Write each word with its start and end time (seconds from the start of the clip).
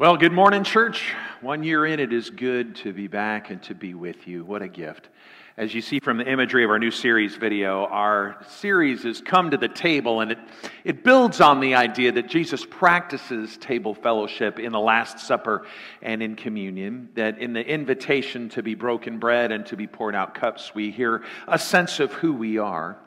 Well, 0.00 0.16
good 0.16 0.30
morning, 0.30 0.62
church. 0.62 1.12
One 1.40 1.64
year 1.64 1.84
in, 1.84 1.98
it 1.98 2.12
is 2.12 2.30
good 2.30 2.76
to 2.76 2.92
be 2.92 3.08
back 3.08 3.50
and 3.50 3.60
to 3.64 3.74
be 3.74 3.94
with 3.94 4.28
you. 4.28 4.44
What 4.44 4.62
a 4.62 4.68
gift. 4.68 5.08
As 5.56 5.74
you 5.74 5.80
see 5.82 5.98
from 5.98 6.18
the 6.18 6.24
imagery 6.24 6.62
of 6.62 6.70
our 6.70 6.78
new 6.78 6.92
series 6.92 7.34
video, 7.34 7.84
our 7.86 8.36
series 8.46 9.02
has 9.02 9.20
come 9.20 9.50
to 9.50 9.56
the 9.56 9.66
table 9.66 10.20
and 10.20 10.30
it, 10.30 10.38
it 10.84 11.02
builds 11.02 11.40
on 11.40 11.58
the 11.58 11.74
idea 11.74 12.12
that 12.12 12.28
Jesus 12.28 12.64
practices 12.64 13.56
table 13.56 13.92
fellowship 13.92 14.60
in 14.60 14.70
the 14.70 14.78
Last 14.78 15.18
Supper 15.18 15.66
and 16.00 16.22
in 16.22 16.36
communion. 16.36 17.08
That 17.14 17.40
in 17.40 17.52
the 17.52 17.68
invitation 17.68 18.50
to 18.50 18.62
be 18.62 18.76
broken 18.76 19.18
bread 19.18 19.50
and 19.50 19.66
to 19.66 19.76
be 19.76 19.88
poured 19.88 20.14
out 20.14 20.32
cups, 20.32 20.76
we 20.76 20.92
hear 20.92 21.24
a 21.48 21.58
sense 21.58 21.98
of 21.98 22.12
who 22.12 22.32
we 22.34 22.58
are. 22.58 22.98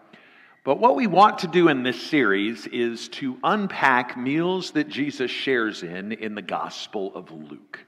But 0.63 0.79
what 0.79 0.95
we 0.95 1.07
want 1.07 1.39
to 1.39 1.47
do 1.47 1.69
in 1.69 1.81
this 1.81 1.99
series 1.99 2.67
is 2.67 3.09
to 3.09 3.35
unpack 3.43 4.15
meals 4.15 4.71
that 4.71 4.87
Jesus 4.87 5.31
shares 5.31 5.81
in 5.81 6.11
in 6.11 6.35
the 6.35 6.43
Gospel 6.43 7.11
of 7.15 7.31
Luke. 7.31 7.79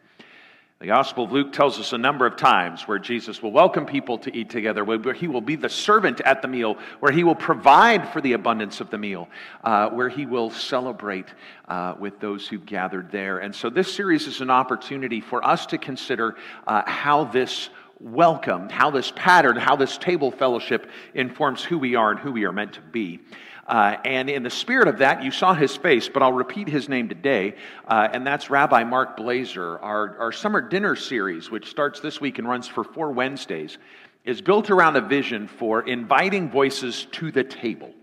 The 0.79 0.87
Gospel 0.87 1.25
of 1.25 1.31
Luke 1.31 1.53
tells 1.53 1.79
us 1.79 1.93
a 1.93 1.99
number 1.99 2.25
of 2.25 2.35
times 2.35 2.87
where 2.87 2.97
Jesus 2.97 3.43
will 3.43 3.51
welcome 3.51 3.85
people 3.85 4.17
to 4.17 4.35
eat 4.35 4.49
together, 4.49 4.83
where 4.83 5.13
he 5.13 5.27
will 5.27 5.39
be 5.39 5.55
the 5.55 5.69
servant 5.69 6.19
at 6.21 6.41
the 6.41 6.47
meal, 6.47 6.77
where 6.99 7.11
he 7.11 7.23
will 7.23 7.35
provide 7.35 8.09
for 8.09 8.21
the 8.21 8.33
abundance 8.33 8.81
of 8.81 8.89
the 8.89 8.97
meal, 8.97 9.29
uh, 9.63 9.89
where 9.91 10.09
he 10.09 10.25
will 10.25 10.49
celebrate 10.49 11.27
uh, 11.67 11.93
with 11.99 12.19
those 12.19 12.47
who 12.47 12.57
gathered 12.57 13.11
there. 13.11 13.37
And 13.37 13.55
so 13.55 13.69
this 13.69 13.93
series 13.93 14.25
is 14.25 14.41
an 14.41 14.49
opportunity 14.49 15.21
for 15.21 15.45
us 15.45 15.67
to 15.67 15.77
consider 15.77 16.35
uh, 16.65 16.81
how 16.87 17.25
this 17.25 17.69
welcome, 17.99 18.69
how 18.69 18.89
this 18.91 19.11
pattern, 19.15 19.55
how 19.55 19.75
this 19.75 19.97
table 19.97 20.31
fellowship 20.31 20.89
informs 21.13 21.63
who 21.63 21.77
we 21.77 21.95
are 21.95 22.11
and 22.11 22.19
who 22.19 22.31
we 22.31 22.45
are 22.45 22.51
meant 22.51 22.73
to 22.73 22.81
be. 22.81 23.19
Uh, 23.65 23.95
and 24.03 24.29
in 24.29 24.43
the 24.43 24.49
spirit 24.49 24.89
of 24.89 24.97
that, 24.97 25.23
you 25.23 25.31
saw 25.31 25.53
his 25.53 25.75
face, 25.77 26.09
but 26.09 26.21
I'll 26.21 26.33
repeat 26.33 26.67
his 26.67 26.89
name 26.89 27.07
today, 27.07 27.55
uh, 27.87 28.09
and 28.11 28.27
that's 28.27 28.49
Rabbi 28.49 28.83
Mark 28.83 29.15
Blazer. 29.15 29.79
Our, 29.79 30.17
our 30.17 30.31
summer 30.33 30.59
dinner 30.59 30.97
series, 30.97 31.49
which 31.49 31.69
starts 31.69 32.01
this 32.01 32.19
week 32.19 32.39
and 32.39 32.47
runs 32.47 32.67
for 32.67 32.83
four 32.83 33.11
Wednesdays, 33.11 33.77
is 34.25 34.41
built 34.41 34.69
around 34.69 34.97
a 34.97 35.01
vision 35.01 35.47
for 35.47 35.87
inviting 35.87 36.49
voices 36.49 37.07
to 37.11 37.31
the 37.31 37.43
table. 37.43 37.93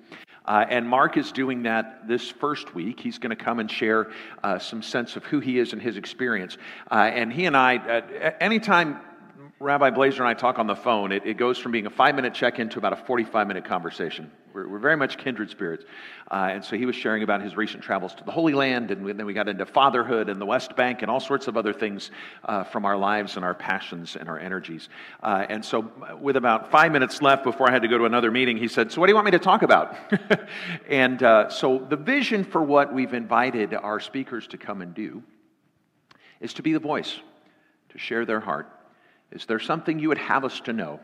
Uh, 0.47 0.65
and 0.69 0.89
Mark 0.89 1.19
is 1.19 1.31
doing 1.31 1.63
that 1.65 2.09
this 2.09 2.31
first 2.31 2.75
week. 2.75 2.99
He's 2.99 3.19
going 3.19 3.37
to 3.37 3.45
come 3.45 3.59
and 3.59 3.71
share 3.71 4.11
uh, 4.43 4.59
some 4.59 4.83
sense 4.83 5.15
of 5.15 5.25
who 5.25 5.41
he 5.41 5.59
is 5.59 5.75
and 5.75 5.81
his 5.81 5.99
experience. 5.99 6.57
Uh, 6.91 6.95
and 6.95 7.31
he 7.31 7.45
and 7.45 7.57
I, 7.57 7.77
anytime 8.41 8.99
Rabbi 9.63 9.91
Blazer 9.91 10.23
and 10.23 10.29
I 10.29 10.33
talk 10.33 10.59
on 10.59 10.67
the 10.67 10.75
phone, 10.75 11.13
it, 11.13 11.27
it 11.27 11.37
goes 11.37 11.59
from 11.59 11.71
being 11.71 11.85
a 11.85 11.91
five 11.91 12.15
minute 12.15 12.33
check 12.33 12.59
in 12.59 12.71
to 12.71 12.79
about 12.79 12.95
a 12.95 12.97
45 12.97 13.47
minute 13.47 13.67
conversation. 13.67 14.31
We're, 14.55 14.67
we're, 14.67 14.79
very 14.79 14.97
much 14.97 15.19
kindred 15.19 15.51
spirits. 15.51 15.85
Uh, 16.31 16.49
and 16.51 16.65
so 16.65 16.79
he 16.79 16.87
was 16.87 16.97
sharing 16.97 17.23
about 17.23 17.43
his 17.43 17.59
recent 17.59 17.83
travels 17.83 18.15
to 18.15 18.25
the 18.25 18.33
Holy 18.33 18.55
Land, 18.55 18.91
and 18.91 19.07
then 19.07 19.27
we 19.27 19.35
got 19.35 19.49
into 19.49 19.67
fatherhood 19.67 20.31
and 20.31 20.41
the 20.41 20.47
West 20.47 20.75
Bank 20.77 21.03
and 21.03 21.11
all 21.11 21.21
sorts 21.21 21.47
of 21.47 21.59
other 21.59 21.75
things 21.75 22.11
uh, 22.47 22.65
from 22.65 22.87
our 22.87 22.97
lives 22.97 23.37
and 23.37 23.45
our 23.45 23.53
passions 23.53 24.17
and 24.17 24.31
our 24.31 24.39
energies. 24.39 24.89
Uh, 25.23 25.45
and 25.51 25.63
so, 25.63 25.93
with 26.19 26.37
about 26.37 26.71
five 26.71 26.91
minutes 26.91 27.21
left 27.21 27.45
before 27.45 27.69
I 27.69 27.73
had 27.73 27.83
to 27.83 27.89
go 27.89 27.99
to 27.99 28.07
another 28.07 28.31
meeting, 28.31 28.57
he 28.57 28.67
said, 28.67 28.91
So, 28.91 28.99
what 28.99 29.09
do 29.09 29.11
you 29.11 29.15
want 29.15 29.27
me 29.27 29.33
to 29.33 29.39
talk 29.39 29.61
about? 29.61 29.95
and 30.89 31.23
uh, 31.23 31.51
so, 31.51 31.79
the 31.79 31.97
vision 31.97 32.45
for 32.45 32.63
what 32.63 32.95
we've 32.95 33.13
invited 33.13 33.75
our 33.75 34.01
speakers 34.01 34.47
to 34.49 34.57
come 34.57 34.81
and 34.81 34.95
do 34.95 35.23
is 36.41 36.55
to 36.55 36.63
be 36.63 36.73
the 36.73 36.81
voice, 36.81 37.21
to 37.91 37.99
share 37.99 38.25
their 38.25 38.41
heart 38.41 38.80
is 39.33 39.47
there 39.47 39.59
something 39.59 39.99
you 39.99 40.09
would 40.09 40.19
have 40.19 40.45
us 40.45 40.61
to 40.61 40.73
know? 40.73 41.01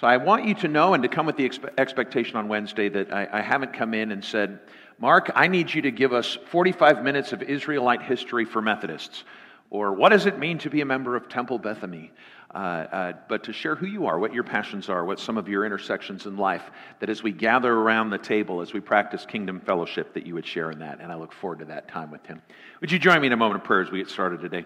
So 0.00 0.06
I 0.06 0.16
want 0.16 0.44
you 0.44 0.54
to 0.54 0.68
know 0.68 0.94
and 0.94 1.02
to 1.02 1.08
come 1.08 1.26
with 1.26 1.36
the 1.36 1.48
expe- 1.48 1.72
expectation 1.78 2.36
on 2.36 2.48
Wednesday 2.48 2.88
that 2.88 3.12
I, 3.12 3.28
I 3.32 3.40
haven't 3.40 3.72
come 3.72 3.94
in 3.94 4.12
and 4.12 4.24
said, 4.24 4.60
Mark, 4.98 5.30
I 5.34 5.48
need 5.48 5.72
you 5.72 5.82
to 5.82 5.90
give 5.90 6.12
us 6.12 6.38
45 6.50 7.02
minutes 7.02 7.32
of 7.32 7.42
Israelite 7.42 8.02
history 8.02 8.44
for 8.44 8.62
Methodists. 8.62 9.24
Or 9.70 9.92
what 9.92 10.10
does 10.10 10.26
it 10.26 10.38
mean 10.38 10.58
to 10.58 10.70
be 10.70 10.80
a 10.80 10.84
member 10.84 11.14
of 11.14 11.28
Temple 11.28 11.58
Bethany? 11.58 12.12
Uh, 12.54 12.58
uh, 12.58 13.12
but 13.28 13.44
to 13.44 13.52
share 13.52 13.74
who 13.74 13.86
you 13.86 14.06
are, 14.06 14.18
what 14.18 14.32
your 14.32 14.42
passions 14.42 14.88
are, 14.88 15.04
what 15.04 15.20
some 15.20 15.36
of 15.36 15.48
your 15.48 15.66
intersections 15.66 16.24
in 16.24 16.38
life, 16.38 16.70
that 17.00 17.10
as 17.10 17.22
we 17.22 17.30
gather 17.30 17.72
around 17.72 18.08
the 18.08 18.18
table, 18.18 18.62
as 18.62 18.72
we 18.72 18.80
practice 18.80 19.26
kingdom 19.26 19.60
fellowship, 19.60 20.14
that 20.14 20.26
you 20.26 20.32
would 20.34 20.46
share 20.46 20.70
in 20.70 20.78
that. 20.78 21.00
And 21.00 21.12
I 21.12 21.16
look 21.16 21.32
forward 21.32 21.58
to 21.58 21.66
that 21.66 21.88
time 21.88 22.10
with 22.10 22.24
him. 22.24 22.40
Would 22.80 22.90
you 22.90 22.98
join 22.98 23.20
me 23.20 23.26
in 23.26 23.34
a 23.34 23.36
moment 23.36 23.60
of 23.60 23.66
prayer 23.66 23.82
as 23.82 23.90
we 23.90 23.98
get 23.98 24.08
started 24.08 24.40
today? 24.40 24.64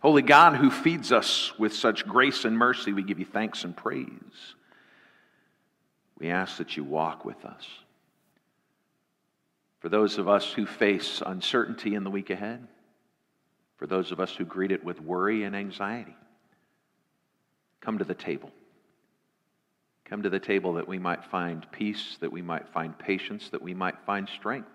Holy 0.00 0.22
God, 0.22 0.56
who 0.56 0.70
feeds 0.70 1.12
us 1.12 1.52
with 1.58 1.74
such 1.74 2.06
grace 2.06 2.44
and 2.44 2.56
mercy, 2.56 2.92
we 2.92 3.02
give 3.02 3.18
you 3.18 3.26
thanks 3.26 3.64
and 3.64 3.76
praise. 3.76 4.54
We 6.18 6.30
ask 6.30 6.56
that 6.56 6.76
you 6.76 6.84
walk 6.84 7.24
with 7.24 7.44
us. 7.44 7.66
For 9.80 9.88
those 9.88 10.18
of 10.18 10.28
us 10.28 10.52
who 10.52 10.66
face 10.66 11.22
uncertainty 11.24 11.94
in 11.94 12.04
the 12.04 12.10
week 12.10 12.30
ahead, 12.30 12.66
for 13.76 13.86
those 13.86 14.12
of 14.12 14.20
us 14.20 14.34
who 14.34 14.44
greet 14.44 14.72
it 14.72 14.84
with 14.84 15.00
worry 15.00 15.44
and 15.44 15.56
anxiety, 15.56 16.16
come 17.80 17.98
to 17.98 18.04
the 18.04 18.14
table. 18.14 18.50
Come 20.04 20.22
to 20.22 20.30
the 20.30 20.40
table 20.40 20.74
that 20.74 20.88
we 20.88 20.98
might 20.98 21.24
find 21.24 21.70
peace, 21.72 22.16
that 22.20 22.32
we 22.32 22.42
might 22.42 22.68
find 22.68 22.98
patience, 22.98 23.48
that 23.50 23.62
we 23.62 23.74
might 23.74 23.98
find 24.04 24.28
strength. 24.28 24.68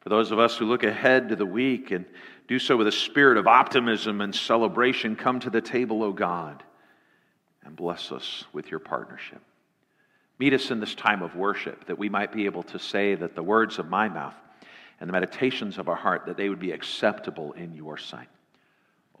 For 0.00 0.08
those 0.08 0.30
of 0.32 0.38
us 0.38 0.56
who 0.56 0.66
look 0.66 0.82
ahead 0.82 1.28
to 1.28 1.36
the 1.36 1.46
week 1.46 1.90
and 1.90 2.04
do 2.50 2.58
so 2.58 2.76
with 2.76 2.88
a 2.88 2.92
spirit 2.92 3.38
of 3.38 3.46
optimism 3.46 4.20
and 4.20 4.34
celebration, 4.34 5.14
come 5.14 5.38
to 5.38 5.50
the 5.50 5.60
table, 5.60 6.02
O 6.02 6.12
God, 6.12 6.64
and 7.64 7.76
bless 7.76 8.10
us 8.10 8.44
with 8.52 8.72
your 8.72 8.80
partnership. 8.80 9.40
Meet 10.40 10.54
us 10.54 10.72
in 10.72 10.80
this 10.80 10.96
time 10.96 11.22
of 11.22 11.36
worship 11.36 11.86
that 11.86 11.96
we 11.96 12.08
might 12.08 12.32
be 12.32 12.46
able 12.46 12.64
to 12.64 12.80
say 12.80 13.14
that 13.14 13.36
the 13.36 13.42
words 13.44 13.78
of 13.78 13.88
my 13.88 14.08
mouth 14.08 14.34
and 14.98 15.08
the 15.08 15.12
meditations 15.12 15.78
of 15.78 15.88
our 15.88 15.94
heart 15.94 16.26
that 16.26 16.36
they 16.36 16.48
would 16.48 16.58
be 16.58 16.72
acceptable 16.72 17.52
in 17.52 17.72
your 17.72 17.96
sight. 17.96 18.28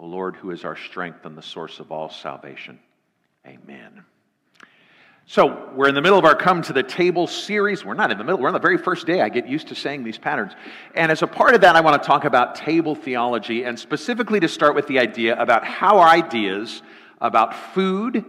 O 0.00 0.06
Lord, 0.06 0.34
who 0.34 0.50
is 0.50 0.64
our 0.64 0.76
strength 0.76 1.24
and 1.24 1.38
the 1.38 1.42
source 1.42 1.78
of 1.78 1.92
all 1.92 2.10
salvation. 2.10 2.80
Amen. 3.46 4.02
So, 5.32 5.70
we're 5.76 5.88
in 5.88 5.94
the 5.94 6.02
middle 6.02 6.18
of 6.18 6.24
our 6.24 6.34
Come 6.34 6.60
to 6.62 6.72
the 6.72 6.82
Table 6.82 7.28
series. 7.28 7.84
We're 7.84 7.94
not 7.94 8.10
in 8.10 8.18
the 8.18 8.24
middle, 8.24 8.40
we're 8.40 8.48
on 8.48 8.52
the 8.52 8.58
very 8.58 8.76
first 8.76 9.06
day. 9.06 9.20
I 9.20 9.28
get 9.28 9.46
used 9.46 9.68
to 9.68 9.76
saying 9.76 10.02
these 10.02 10.18
patterns. 10.18 10.54
And 10.96 11.12
as 11.12 11.22
a 11.22 11.28
part 11.28 11.54
of 11.54 11.60
that, 11.60 11.76
I 11.76 11.82
want 11.82 12.02
to 12.02 12.04
talk 12.04 12.24
about 12.24 12.56
table 12.56 12.96
theology 12.96 13.62
and 13.62 13.78
specifically 13.78 14.40
to 14.40 14.48
start 14.48 14.74
with 14.74 14.88
the 14.88 14.98
idea 14.98 15.40
about 15.40 15.64
how 15.64 15.98
our 15.98 16.08
ideas 16.08 16.82
about 17.20 17.54
food 17.54 18.24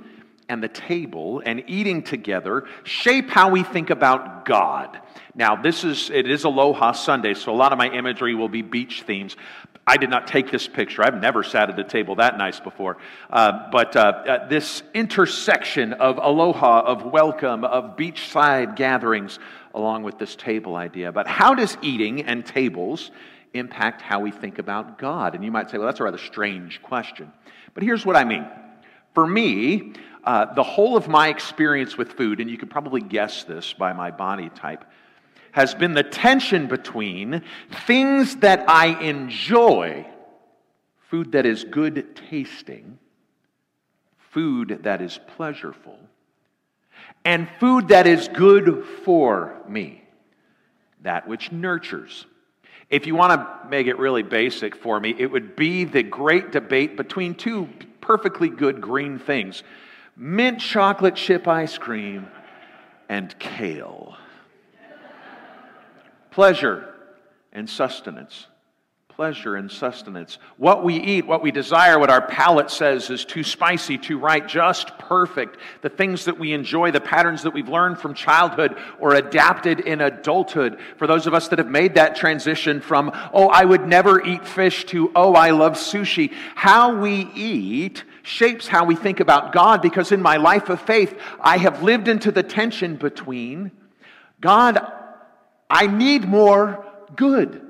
and 0.48 0.62
the 0.62 0.68
table 0.68 1.42
and 1.44 1.64
eating 1.66 2.04
together 2.04 2.66
shape 2.84 3.32
how 3.32 3.50
we 3.50 3.64
think 3.64 3.90
about 3.90 4.46
God. 4.46 5.00
Now, 5.34 5.56
this 5.56 5.84
is 5.84 6.12
it 6.12 6.30
is 6.30 6.44
Aloha 6.44 6.92
Sunday, 6.92 7.34
so 7.34 7.52
a 7.52 7.56
lot 7.56 7.72
of 7.72 7.80
my 7.80 7.90
imagery 7.90 8.36
will 8.36 8.48
be 8.48 8.62
beach 8.62 9.02
themes. 9.08 9.36
I 9.88 9.98
did 9.98 10.10
not 10.10 10.28
take 10.28 10.52
this 10.52 10.68
picture. 10.68 11.04
I've 11.04 11.20
never 11.20 11.44
sat 11.44 11.70
at 11.70 11.80
a 11.80 11.84
table 11.84 12.16
that 12.16 12.38
nice 12.38 12.60
before. 12.60 12.98
Uh, 13.30 13.70
but 13.72 13.96
uh, 13.96 14.00
uh, 14.00 14.48
this 14.48 14.84
intersection 14.94 15.94
of 15.94 16.18
aloha, 16.18 16.82
of 16.82 17.04
welcome, 17.06 17.64
of 17.64 17.98
beachside 17.98 18.76
gatherings, 18.76 19.40
along 19.74 20.04
with 20.04 20.20
this 20.20 20.36
table 20.36 20.76
idea. 20.76 21.12
But 21.12 21.28
how 21.28 21.56
does 21.56 21.78
eating 21.82 22.24
and 22.24 22.46
tables 22.46 23.12
impact 23.54 24.02
how 24.02 24.20
we 24.20 24.32
think 24.32 24.60
about 24.60 25.00
God? 25.00 25.34
And 25.34 25.44
you 25.44 25.52
might 25.52 25.70
say, 25.72 25.78
well, 25.78 25.88
that's 25.88 26.00
a 26.00 26.04
rather 26.04 26.18
strange 26.18 26.82
question. 26.82 27.32
But 27.74 27.84
here's 27.84 28.06
what 28.06 28.16
I 28.16 28.24
mean. 28.24 28.46
For 29.16 29.26
me, 29.26 29.94
uh, 30.24 30.54
the 30.54 30.64
whole 30.64 30.96
of 30.96 31.08
my 31.08 31.30
experience 31.30 31.98
with 31.98 32.14
food, 32.14 32.40
and 32.40 32.50
you 32.50 32.58
could 32.58 32.70
probably 32.70 33.02
guess 33.02 33.44
this 33.44 33.74
by 33.74 33.94
my 33.94 34.12
body 34.12 34.50
type, 34.50 34.86
has 35.52 35.76
been 35.76 35.94
the 35.94 36.04
tension 36.04 36.68
between 36.68 37.42
things 37.86 38.38
that 38.38 38.70
I 38.70 39.00
enjoy, 39.02 40.06
food 41.10 41.34
that 41.34 41.46
is 41.46 41.64
good 41.64 42.20
tasting, 42.30 42.98
food 44.32 44.80
that 44.84 45.02
is 45.02 45.20
pleasurable, 45.36 46.00
and 47.26 47.48
food 47.60 47.90
that 47.90 48.08
is 48.08 48.28
good 48.30 48.86
for 49.04 49.62
me, 49.68 50.04
that 51.02 51.28
which 51.28 51.52
nurtures. 51.52 52.26
If 52.90 53.08
you 53.08 53.16
want 53.16 53.34
to 53.34 53.70
make 53.70 53.88
it 53.88 53.98
really 53.98 54.24
basic 54.24 54.76
for 54.76 55.00
me, 55.00 55.16
it 55.18 55.28
would 55.28 55.56
be 55.56 55.86
the 55.86 56.04
great 56.04 56.52
debate 56.52 56.98
between 56.98 57.36
two 57.36 57.70
perfectly 58.02 58.50
good 58.50 58.82
green 58.82 59.20
things 59.20 59.64
mint 60.18 60.60
chocolate 60.60 61.16
chip 61.16 61.48
ice 61.48 61.78
cream 61.78 62.28
and 63.08 63.38
kale 63.40 64.18
pleasure 66.32 66.94
and 67.54 67.70
sustenance. 67.70 68.48
Pleasure 69.10 69.58
and 69.58 69.70
sustenance. 69.70 70.40
What 70.58 70.84
we 70.84 70.96
eat, 70.96 71.28
what 71.28 71.44
we 71.44 71.52
desire, 71.52 72.00
what 72.00 72.10
our 72.10 72.26
palate 72.26 72.72
says 72.72 73.10
is 73.10 73.26
too 73.26 73.44
spicy, 73.44 73.98
too 73.98 74.18
right, 74.18 74.48
just 74.48 74.98
perfect. 74.98 75.58
The 75.82 75.90
things 75.90 76.26
that 76.26 76.40
we 76.40 76.54
enjoy, 76.54 76.92
the 76.92 77.02
patterns 77.02 77.44
that 77.44 77.54
we've 77.54 77.70
learned 77.70 78.00
from 78.00 78.14
childhood 78.14 78.78
or 79.00 79.14
adapted 79.14 79.82
in 79.82 80.02
adulthood. 80.02 80.80
For 80.98 81.06
those 81.06 81.28
of 81.28 81.34
us 81.34 81.50
that 81.50 81.60
have 81.60 81.68
made 81.68 81.96
that 81.96 82.16
transition 82.16 82.80
from, 82.80 83.12
oh, 83.34 83.50
I 83.50 83.66
would 83.66 83.86
never 83.86 84.26
eat 84.26 84.48
fish 84.48 84.86
to, 84.86 85.12
oh, 85.14 85.34
I 85.34 85.52
love 85.52 85.74
sushi. 85.74 86.34
How 86.56 86.96
we 86.96 87.30
eat 87.36 88.06
shapes 88.24 88.68
how 88.68 88.86
we 88.86 88.96
think 88.96 89.20
about 89.20 89.52
God 89.52 89.82
because 89.82 90.12
in 90.12 90.22
my 90.22 90.38
life 90.38 90.70
of 90.70 90.80
faith, 90.82 91.20
I 91.40 91.58
have 91.58 91.84
lived 91.84 92.08
into 92.08 92.32
the 92.32 92.44
tension 92.44 92.96
between 92.96 93.72
God, 94.40 94.80
I 95.72 95.88
need 95.88 96.28
more 96.28 96.86
good. 97.16 97.66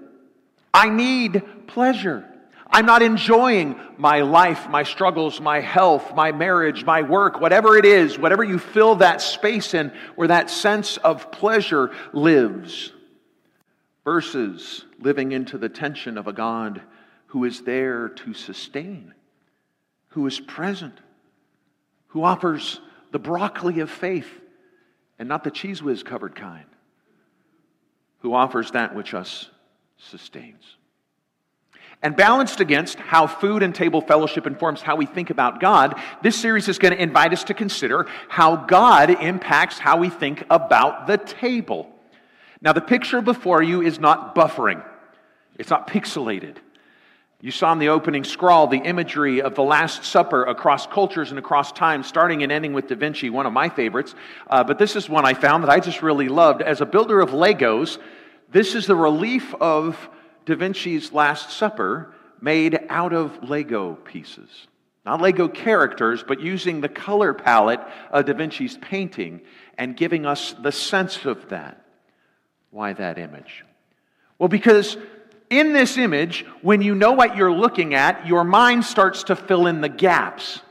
I 0.74 0.90
need 0.90 1.44
pleasure. 1.68 2.28
I'm 2.68 2.88
not 2.88 3.04
enjoying 3.04 3.80
my 3.98 4.22
life, 4.22 4.68
my 4.70 4.82
struggles, 4.82 5.40
my 5.40 5.60
health, 5.60 6.16
my 6.16 6.32
marriage, 6.32 6.84
my 6.84 7.04
work, 7.04 7.40
whatever 7.40 7.78
it 7.78 7.86
is, 7.86 8.18
whatever 8.18 8.44
you 8.44 8.58
fill 8.58 8.96
that 8.96 9.22
space 9.22 9.76
in 9.76 9.94
where 10.16 10.30
that 10.30 10.50
sense 10.50 10.98
of 10.98 11.32
pleasure 11.32 11.92
lives. 12.12 12.92
Versus 14.04 14.84
living 14.98 15.32
into 15.32 15.60
the 15.60 15.70
tension 15.70 16.18
of 16.18 16.28
a 16.28 16.34
God 16.34 16.82
who 17.28 17.44
is 17.44 17.62
there 17.62 18.10
to 18.10 18.34
sustain, 18.34 19.14
who 20.08 20.26
is 20.26 20.40
present, 20.40 20.98
who 22.08 22.24
offers 22.24 22.82
the 23.12 23.20
broccoli 23.20 23.80
of 23.82 23.92
faith 23.92 24.42
and 25.20 25.30
not 25.30 25.44
the 25.44 25.52
cheese 25.52 25.84
whiz 25.84 26.02
covered 26.02 26.36
kind, 26.36 26.66
who 28.22 28.34
offers 28.34 28.72
that 28.72 28.96
which 28.96 29.14
us 29.14 29.50
sustains. 29.98 30.78
And 32.04 32.16
balanced 32.16 32.60
against 32.60 32.98
how 32.98 33.28
food 33.28 33.62
and 33.62 33.76
table 33.76 34.02
fellowship 34.02 34.48
informs 34.48 34.82
how 34.82 34.96
we 34.96 35.06
think 35.06 35.30
about 35.30 35.60
God, 35.60 36.00
this 36.24 36.36
series 36.36 36.68
is 36.68 36.80
going 36.80 36.94
to 36.94 37.02
invite 37.02 37.32
us 37.32 37.44
to 37.46 37.54
consider 37.54 38.08
how 38.28 38.56
God 38.56 39.12
impacts 39.22 39.78
how 39.78 39.98
we 39.98 40.10
think 40.10 40.44
about 40.50 41.06
the 41.06 41.18
table. 41.18 41.92
Now, 42.60 42.74
the 42.74 42.82
picture 42.82 43.22
before 43.22 43.62
you 43.62 43.82
is 43.82 44.00
not 44.00 44.36
buffering, 44.36 44.84
it's 45.60 45.70
not 45.70 45.88
pixelated. 45.88 46.58
You 47.44 47.50
saw 47.50 47.72
in 47.72 47.80
the 47.80 47.90
opening 47.90 48.24
scrawl 48.24 48.68
the 48.68 48.78
imagery 48.78 49.42
of 49.42 49.56
the 49.56 49.64
Last 49.64 50.06
Supper 50.06 50.44
across 50.44 50.86
cultures 50.86 51.32
and 51.32 51.40
across 51.40 51.72
time, 51.72 52.04
starting 52.04 52.44
and 52.44 52.52
ending 52.52 52.74
with 52.74 52.88
Da 52.88 52.96
Vinci, 52.96 53.32
one 53.32 53.48
of 53.48 53.54
my 53.54 53.68
favorites. 53.68 54.14
Uh, 54.48 54.64
but 54.64 54.78
this 54.78 54.96
is 54.96 55.10
one 55.10 55.26
I 55.26 55.34
found 55.34 55.64
that 55.64 55.72
I 55.72 55.80
just 55.80 56.04
really 56.04 56.30
loved. 56.30 56.62
As 56.62 56.82
a 56.82 56.86
builder 56.86 57.20
of 57.20 57.32
Legos, 57.32 57.98
this 58.52 58.76
is 58.76 58.86
the 58.86 58.96
relief 58.96 59.56
of 59.56 59.98
Da 60.46 60.56
Vinci's 60.56 61.12
Last 61.12 61.50
Supper 61.50 62.14
made 62.40 62.80
out 62.90 63.12
of 63.12 63.50
Lego 63.50 63.96
pieces. 63.96 64.68
Not 65.04 65.20
Lego 65.20 65.48
characters, 65.48 66.24
but 66.28 66.42
using 66.42 66.80
the 66.80 66.90
color 66.90 67.34
palette 67.34 67.82
of 68.12 68.26
Da 68.26 68.34
Vinci's 68.36 68.78
painting 68.78 69.42
and 69.80 69.98
giving 69.98 70.28
us 70.28 70.54
the 70.62 70.72
sense 70.72 71.26
of 71.26 71.50
that. 71.50 71.84
Why 72.70 72.94
that 72.94 73.18
image? 73.18 73.66
Well, 74.38 74.48
because 74.48 74.96
in 75.52 75.74
this 75.74 75.98
image, 75.98 76.46
when 76.62 76.82
you 76.82 76.96
know 76.96 77.12
what 77.12 77.36
you're 77.36 77.52
looking 77.52 77.94
at, 77.94 78.26
your 78.26 78.44
mind 78.44 78.86
starts 78.86 79.24
to 79.24 79.36
fill 79.36 79.68
in 79.68 79.82
the 79.82 79.90
gaps. 79.90 80.62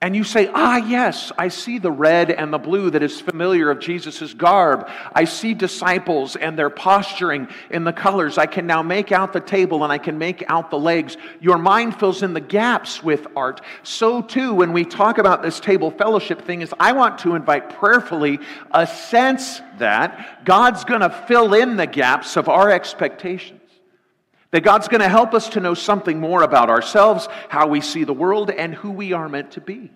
And 0.00 0.14
you 0.14 0.22
say, 0.22 0.48
Ah, 0.54 0.76
yes, 0.76 1.32
I 1.36 1.48
see 1.48 1.78
the 1.78 1.90
red 1.90 2.30
and 2.30 2.52
the 2.52 2.58
blue 2.58 2.90
that 2.90 3.02
is 3.02 3.20
familiar 3.20 3.68
of 3.68 3.80
Jesus' 3.80 4.32
garb. 4.32 4.88
I 5.12 5.24
see 5.24 5.54
disciples 5.54 6.36
and 6.36 6.56
their 6.56 6.70
posturing 6.70 7.48
in 7.70 7.82
the 7.82 7.92
colors. 7.92 8.38
I 8.38 8.46
can 8.46 8.64
now 8.64 8.80
make 8.80 9.10
out 9.10 9.32
the 9.32 9.40
table 9.40 9.82
and 9.82 9.92
I 9.92 9.98
can 9.98 10.16
make 10.16 10.44
out 10.46 10.70
the 10.70 10.78
legs. 10.78 11.16
Your 11.40 11.58
mind 11.58 11.98
fills 11.98 12.22
in 12.22 12.32
the 12.32 12.40
gaps 12.40 13.02
with 13.02 13.26
art. 13.34 13.60
So, 13.82 14.22
too, 14.22 14.54
when 14.54 14.72
we 14.72 14.84
talk 14.84 15.18
about 15.18 15.42
this 15.42 15.58
table 15.58 15.90
fellowship 15.90 16.42
thing, 16.42 16.62
is 16.62 16.72
I 16.78 16.92
want 16.92 17.18
to 17.20 17.34
invite 17.34 17.70
prayerfully 17.70 18.38
a 18.70 18.86
sense 18.86 19.60
that 19.78 20.44
God's 20.44 20.84
going 20.84 21.00
to 21.00 21.10
fill 21.26 21.54
in 21.54 21.76
the 21.76 21.88
gaps 21.88 22.36
of 22.36 22.48
our 22.48 22.70
expectations. 22.70 23.57
That 24.50 24.62
God's 24.62 24.88
going 24.88 25.02
to 25.02 25.08
help 25.08 25.34
us 25.34 25.50
to 25.50 25.60
know 25.60 25.74
something 25.74 26.20
more 26.20 26.42
about 26.42 26.70
ourselves, 26.70 27.28
how 27.48 27.68
we 27.68 27.80
see 27.80 28.04
the 28.04 28.14
world, 28.14 28.50
and 28.50 28.74
who 28.74 28.90
we 28.90 29.12
are 29.12 29.28
meant 29.28 29.52
to 29.52 29.60
be. 29.60 29.90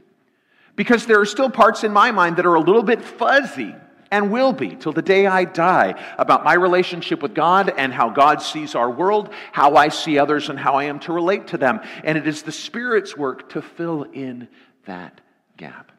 Because 0.76 1.06
there 1.06 1.20
are 1.20 1.26
still 1.26 1.50
parts 1.50 1.84
in 1.84 1.92
my 1.92 2.10
mind 2.10 2.36
that 2.36 2.46
are 2.46 2.54
a 2.54 2.60
little 2.60 2.82
bit 2.82 3.02
fuzzy 3.02 3.74
and 4.10 4.30
will 4.30 4.52
be 4.52 4.76
till 4.76 4.92
the 4.92 5.02
day 5.02 5.26
I 5.26 5.44
die 5.44 5.94
about 6.18 6.44
my 6.44 6.52
relationship 6.52 7.22
with 7.22 7.34
God 7.34 7.72
and 7.76 7.92
how 7.92 8.10
God 8.10 8.42
sees 8.42 8.74
our 8.74 8.90
world, 8.90 9.30
how 9.52 9.76
I 9.76 9.88
see 9.88 10.18
others, 10.18 10.50
and 10.50 10.58
how 10.58 10.74
I 10.74 10.84
am 10.84 11.00
to 11.00 11.12
relate 11.12 11.48
to 11.48 11.58
them. 11.58 11.80
And 12.04 12.18
it 12.18 12.26
is 12.26 12.42
the 12.42 12.52
Spirit's 12.52 13.16
work 13.16 13.48
to 13.50 13.62
fill 13.62 14.02
in 14.02 14.48
that 14.84 15.20
gap. 15.56 15.91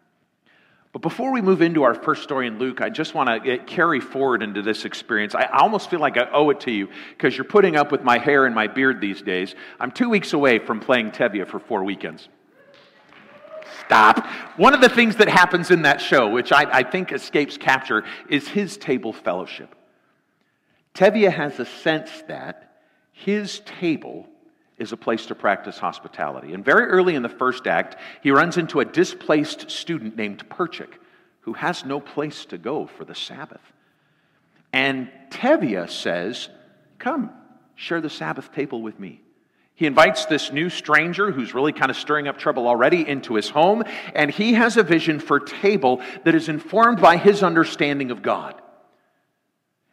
But 0.94 1.02
before 1.02 1.32
we 1.32 1.42
move 1.42 1.64
into 1.64 1.82
our 1.82 1.96
first 1.96 2.22
story 2.22 2.46
in 2.46 2.60
Luke, 2.60 2.80
I 2.80 2.90
just 2.92 3.16
want 3.16 3.44
to 3.44 3.58
carry 3.58 4.00
forward 4.00 4.44
into 4.44 4.62
this 4.62 4.86
experience. 4.86 5.34
I 5.34 5.46
almost 5.46 5.90
feel 5.90 6.00
like 6.00 6.18
I 6.18 6.30
owe 6.32 6.52
it 6.52 6.60
to 6.62 6.72
you 6.72 6.88
because 7.10 7.36
you're 7.36 7.46
putting 7.46 7.76
up 7.76 7.92
with 7.92 8.04
my 8.04 8.20
hair 8.20 8.46
and 8.46 8.54
my 8.54 8.68
beard 8.68 9.02
these 9.02 9.20
days. 9.24 9.56
I'm 9.80 9.90
two 9.90 10.08
weeks 10.08 10.34
away 10.34 10.60
from 10.60 10.80
playing 10.80 11.10
Tevye 11.10 11.48
for 11.48 11.60
four 11.60 11.84
weekends. 11.84 12.30
Stop. 13.86 14.28
One 14.58 14.76
of 14.76 14.82
the 14.82 14.90
things 14.90 15.16
that 15.16 15.28
happens 15.28 15.72
in 15.72 15.82
that 15.82 16.00
show, 16.00 16.30
which 16.30 16.52
I, 16.52 16.66
I 16.72 16.84
think 16.84 17.12
escapes 17.12 17.58
capture, 17.58 18.04
is 18.30 18.48
his 18.48 18.78
table 18.78 19.14
fellowship. 19.14 19.74
Tevye 20.94 21.32
has 21.32 21.60
a 21.60 21.66
sense 21.66 22.12
that 22.28 22.84
his 23.12 23.62
table 23.62 24.23
is 24.78 24.92
a 24.92 24.98
place 24.98 25.28
to 25.28 25.36
practice 25.36 25.78
hospitality. 25.78 26.54
And 26.54 26.66
very 26.66 26.86
early 26.86 27.16
in 27.16 27.24
the 27.24 27.30
first 27.30 27.68
act, 27.68 27.98
he 28.22 28.32
runs 28.32 28.58
into 28.58 28.80
a 28.80 28.86
displaced 28.86 29.70
student 29.70 30.16
named 30.16 30.48
Perchik 30.50 31.00
who 31.42 31.54
has 31.54 31.86
no 31.86 32.00
place 32.00 32.46
to 32.46 32.58
go 32.58 32.88
for 32.88 33.06
the 33.06 33.16
Sabbath. 33.16 33.62
And 34.72 35.10
Tevye 35.30 35.90
says, 35.90 36.50
Come, 37.00 37.32
share 37.76 38.02
the 38.02 38.10
Sabbath 38.10 38.52
table 38.54 38.82
with 38.82 39.00
me. 39.00 39.22
He 39.76 39.86
invites 39.86 40.26
this 40.26 40.52
new 40.52 40.70
stranger 40.70 41.32
who's 41.32 41.54
really 41.54 41.74
kind 41.74 41.92
of 41.92 41.98
stirring 41.98 42.28
up 42.28 42.38
trouble 42.38 42.68
already 42.68 43.08
into 43.08 43.36
his 43.36 43.50
home, 43.50 43.84
and 44.14 44.32
he 44.32 44.54
has 44.54 44.78
a 44.78 44.84
vision 44.84 45.20
for 45.20 45.40
table 45.40 46.02
that 46.24 46.36
is 46.36 46.48
informed 46.48 47.02
by 47.02 47.18
his 47.18 47.44
understanding 47.44 48.12
of 48.12 48.22
God. 48.22 48.62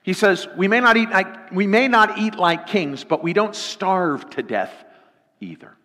He 0.02 0.12
says, 0.14 0.48
we 0.56 0.66
may, 0.66 0.80
not 0.80 0.96
eat 0.96 1.10
like, 1.10 1.52
we 1.52 1.66
may 1.66 1.86
not 1.86 2.18
eat 2.18 2.36
like 2.36 2.66
kings, 2.66 3.04
but 3.04 3.22
we 3.22 3.32
don't 3.32 3.54
starve 3.54 4.28
to 4.30 4.42
death 4.42 4.72
either. 5.40 5.76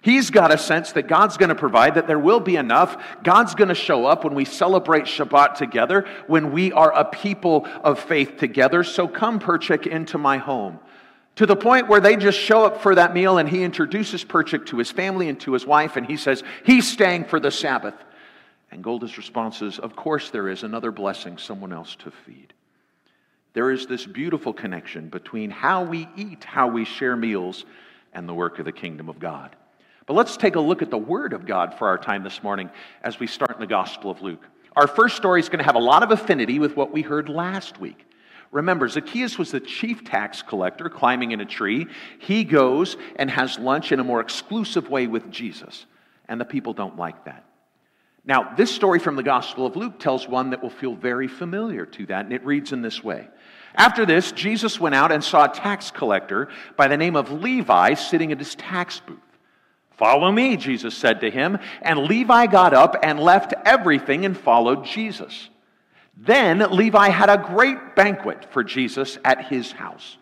He's 0.00 0.30
got 0.30 0.52
a 0.52 0.58
sense 0.58 0.92
that 0.92 1.06
God's 1.06 1.36
going 1.36 1.48
to 1.48 1.54
provide, 1.54 1.94
that 1.94 2.08
there 2.08 2.18
will 2.18 2.40
be 2.40 2.56
enough. 2.56 3.00
God's 3.22 3.54
going 3.54 3.68
to 3.68 3.74
show 3.74 4.04
up 4.04 4.24
when 4.24 4.34
we 4.34 4.44
celebrate 4.44 5.04
Shabbat 5.04 5.54
together, 5.54 6.06
when 6.26 6.50
we 6.50 6.72
are 6.72 6.92
a 6.92 7.04
people 7.04 7.68
of 7.84 8.00
faith 8.00 8.36
together. 8.36 8.82
So 8.82 9.06
come, 9.06 9.38
Perchik, 9.38 9.86
into 9.86 10.18
my 10.18 10.38
home. 10.38 10.80
To 11.36 11.46
the 11.46 11.56
point 11.56 11.88
where 11.88 12.00
they 12.00 12.16
just 12.16 12.38
show 12.38 12.64
up 12.64 12.82
for 12.82 12.96
that 12.96 13.14
meal 13.14 13.38
and 13.38 13.48
he 13.48 13.62
introduces 13.62 14.24
Perchik 14.24 14.66
to 14.66 14.78
his 14.78 14.90
family 14.90 15.28
and 15.28 15.40
to 15.40 15.52
his 15.52 15.64
wife, 15.64 15.96
and 15.96 16.04
he 16.04 16.16
says, 16.16 16.42
He's 16.64 16.90
staying 16.90 17.24
for 17.24 17.38
the 17.38 17.52
Sabbath. 17.52 17.94
And 18.72 18.82
Golda's 18.82 19.16
response 19.16 19.62
is, 19.62 19.78
Of 19.78 19.94
course 19.94 20.30
there 20.30 20.48
is 20.48 20.64
another 20.64 20.90
blessing, 20.90 21.38
someone 21.38 21.72
else 21.72 21.94
to 21.96 22.10
feed. 22.10 22.52
There 23.54 23.70
is 23.70 23.86
this 23.86 24.06
beautiful 24.06 24.52
connection 24.52 25.08
between 25.08 25.50
how 25.50 25.84
we 25.84 26.08
eat, 26.16 26.44
how 26.44 26.68
we 26.68 26.84
share 26.84 27.16
meals, 27.16 27.64
and 28.12 28.28
the 28.28 28.34
work 28.34 28.58
of 28.58 28.64
the 28.64 28.72
kingdom 28.72 29.08
of 29.08 29.18
God. 29.18 29.54
But 30.06 30.14
let's 30.14 30.36
take 30.36 30.56
a 30.56 30.60
look 30.60 30.82
at 30.82 30.90
the 30.90 30.98
Word 30.98 31.32
of 31.32 31.46
God 31.46 31.74
for 31.74 31.86
our 31.86 31.98
time 31.98 32.24
this 32.24 32.42
morning 32.42 32.70
as 33.02 33.20
we 33.20 33.26
start 33.26 33.52
in 33.52 33.60
the 33.60 33.66
Gospel 33.66 34.10
of 34.10 34.22
Luke. 34.22 34.44
Our 34.74 34.86
first 34.86 35.16
story 35.16 35.40
is 35.40 35.48
going 35.48 35.58
to 35.58 35.64
have 35.64 35.74
a 35.74 35.80
lot 35.80 36.02
of 36.02 36.10
affinity 36.10 36.58
with 36.58 36.76
what 36.76 36.92
we 36.92 37.02
heard 37.02 37.28
last 37.28 37.78
week. 37.78 38.06
Remember, 38.50 38.88
Zacchaeus 38.88 39.38
was 39.38 39.50
the 39.50 39.60
chief 39.60 40.04
tax 40.04 40.42
collector 40.42 40.88
climbing 40.88 41.32
in 41.32 41.40
a 41.40 41.46
tree. 41.46 41.86
He 42.18 42.44
goes 42.44 42.96
and 43.16 43.30
has 43.30 43.58
lunch 43.58 43.92
in 43.92 44.00
a 44.00 44.04
more 44.04 44.20
exclusive 44.20 44.88
way 44.88 45.06
with 45.06 45.30
Jesus, 45.30 45.86
and 46.28 46.40
the 46.40 46.44
people 46.44 46.72
don't 46.72 46.98
like 46.98 47.24
that. 47.26 47.44
Now, 48.24 48.54
this 48.54 48.72
story 48.72 48.98
from 48.98 49.16
the 49.16 49.22
Gospel 49.22 49.66
of 49.66 49.74
Luke 49.74 49.98
tells 49.98 50.28
one 50.28 50.50
that 50.50 50.62
will 50.62 50.70
feel 50.70 50.94
very 50.94 51.28
familiar 51.28 51.86
to 51.86 52.06
that, 52.06 52.24
and 52.24 52.32
it 52.32 52.44
reads 52.44 52.72
in 52.72 52.82
this 52.82 53.02
way 53.02 53.28
after 53.74 54.04
this, 54.04 54.32
Jesus 54.32 54.78
went 54.78 54.94
out 54.94 55.12
and 55.12 55.24
saw 55.24 55.44
a 55.44 55.54
tax 55.54 55.90
collector 55.90 56.48
by 56.76 56.88
the 56.88 56.96
name 56.96 57.16
of 57.16 57.30
Levi 57.30 57.94
sitting 57.94 58.32
at 58.32 58.38
his 58.38 58.54
tax 58.54 59.00
booth. 59.00 59.18
Follow 59.92 60.30
me, 60.32 60.56
Jesus 60.56 60.96
said 60.96 61.20
to 61.20 61.30
him. 61.30 61.58
And 61.80 62.00
Levi 62.00 62.46
got 62.46 62.74
up 62.74 62.96
and 63.02 63.20
left 63.20 63.54
everything 63.64 64.24
and 64.24 64.36
followed 64.36 64.84
Jesus. 64.84 65.48
Then 66.16 66.58
Levi 66.58 67.08
had 67.08 67.30
a 67.30 67.38
great 67.38 67.96
banquet 67.96 68.46
for 68.52 68.64
Jesus 68.64 69.18
at 69.24 69.46
his 69.46 69.72
house. 69.72 70.18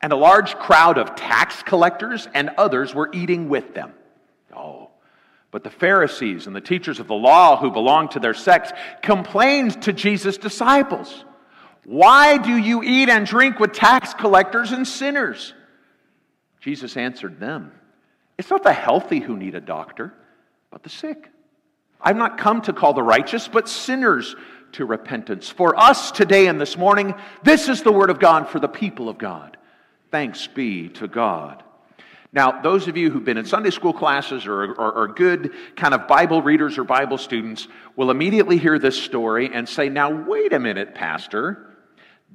And 0.00 0.12
a 0.12 0.16
large 0.16 0.54
crowd 0.56 0.98
of 0.98 1.14
tax 1.14 1.62
collectors 1.62 2.28
and 2.34 2.50
others 2.56 2.94
were 2.94 3.10
eating 3.12 3.48
with 3.48 3.74
them. 3.74 3.92
Oh, 4.54 4.90
but 5.50 5.64
the 5.64 5.70
Pharisees 5.70 6.46
and 6.46 6.54
the 6.54 6.60
teachers 6.60 7.00
of 7.00 7.08
the 7.08 7.14
law 7.14 7.56
who 7.56 7.70
belonged 7.70 8.12
to 8.12 8.20
their 8.20 8.34
sect 8.34 8.72
complained 9.02 9.82
to 9.82 9.92
Jesus' 9.92 10.38
disciples. 10.38 11.24
Why 11.88 12.36
do 12.36 12.54
you 12.54 12.82
eat 12.82 13.08
and 13.08 13.24
drink 13.26 13.58
with 13.58 13.72
tax 13.72 14.12
collectors 14.12 14.72
and 14.72 14.86
sinners? 14.86 15.54
Jesus 16.60 16.98
answered 16.98 17.40
them, 17.40 17.72
It's 18.36 18.50
not 18.50 18.62
the 18.62 18.74
healthy 18.74 19.20
who 19.20 19.38
need 19.38 19.54
a 19.54 19.60
doctor, 19.62 20.12
but 20.70 20.82
the 20.82 20.90
sick. 20.90 21.30
I've 21.98 22.18
not 22.18 22.36
come 22.36 22.60
to 22.62 22.74
call 22.74 22.92
the 22.92 23.02
righteous, 23.02 23.48
but 23.48 23.70
sinners 23.70 24.36
to 24.72 24.84
repentance. 24.84 25.48
For 25.48 25.80
us 25.80 26.10
today 26.10 26.48
and 26.48 26.60
this 26.60 26.76
morning, 26.76 27.14
this 27.42 27.70
is 27.70 27.82
the 27.82 27.90
word 27.90 28.10
of 28.10 28.20
God 28.20 28.50
for 28.50 28.60
the 28.60 28.68
people 28.68 29.08
of 29.08 29.16
God. 29.16 29.56
Thanks 30.10 30.46
be 30.46 30.90
to 30.90 31.08
God. 31.08 31.62
Now, 32.34 32.60
those 32.60 32.86
of 32.86 32.98
you 32.98 33.10
who've 33.10 33.24
been 33.24 33.38
in 33.38 33.46
Sunday 33.46 33.70
school 33.70 33.94
classes 33.94 34.46
or 34.46 34.78
are 34.78 35.08
good 35.08 35.54
kind 35.74 35.94
of 35.94 36.06
Bible 36.06 36.42
readers 36.42 36.76
or 36.76 36.84
Bible 36.84 37.16
students 37.16 37.66
will 37.96 38.10
immediately 38.10 38.58
hear 38.58 38.78
this 38.78 39.02
story 39.02 39.48
and 39.54 39.66
say, 39.66 39.88
Now, 39.88 40.10
wait 40.10 40.52
a 40.52 40.58
minute, 40.58 40.94
Pastor. 40.94 41.64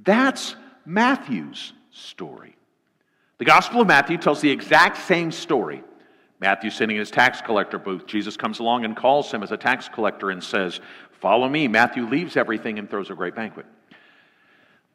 That's 0.03 0.55
Matthew's 0.85 1.73
story. 1.91 2.55
The 3.37 3.45
Gospel 3.45 3.81
of 3.81 3.87
Matthew 3.87 4.17
tells 4.17 4.41
the 4.41 4.49
exact 4.49 4.97
same 4.97 5.31
story. 5.31 5.83
Matthew 6.39 6.69
sitting 6.69 6.95
in 6.95 6.99
his 6.99 7.11
tax 7.11 7.41
collector 7.41 7.79
booth. 7.79 8.05
Jesus 8.05 8.35
comes 8.35 8.59
along 8.59 8.85
and 8.85 8.97
calls 8.97 9.31
him 9.31 9.43
as 9.43 9.51
a 9.51 9.57
tax 9.57 9.87
collector 9.87 10.29
and 10.29 10.43
says, 10.43 10.81
Follow 11.21 11.47
me. 11.47 11.69
Matthew 11.69 12.05
leaves 12.05 12.35
everything 12.35 12.79
and 12.79 12.89
throws 12.89 13.09
a 13.09 13.15
great 13.15 13.33
banquet. 13.33 13.65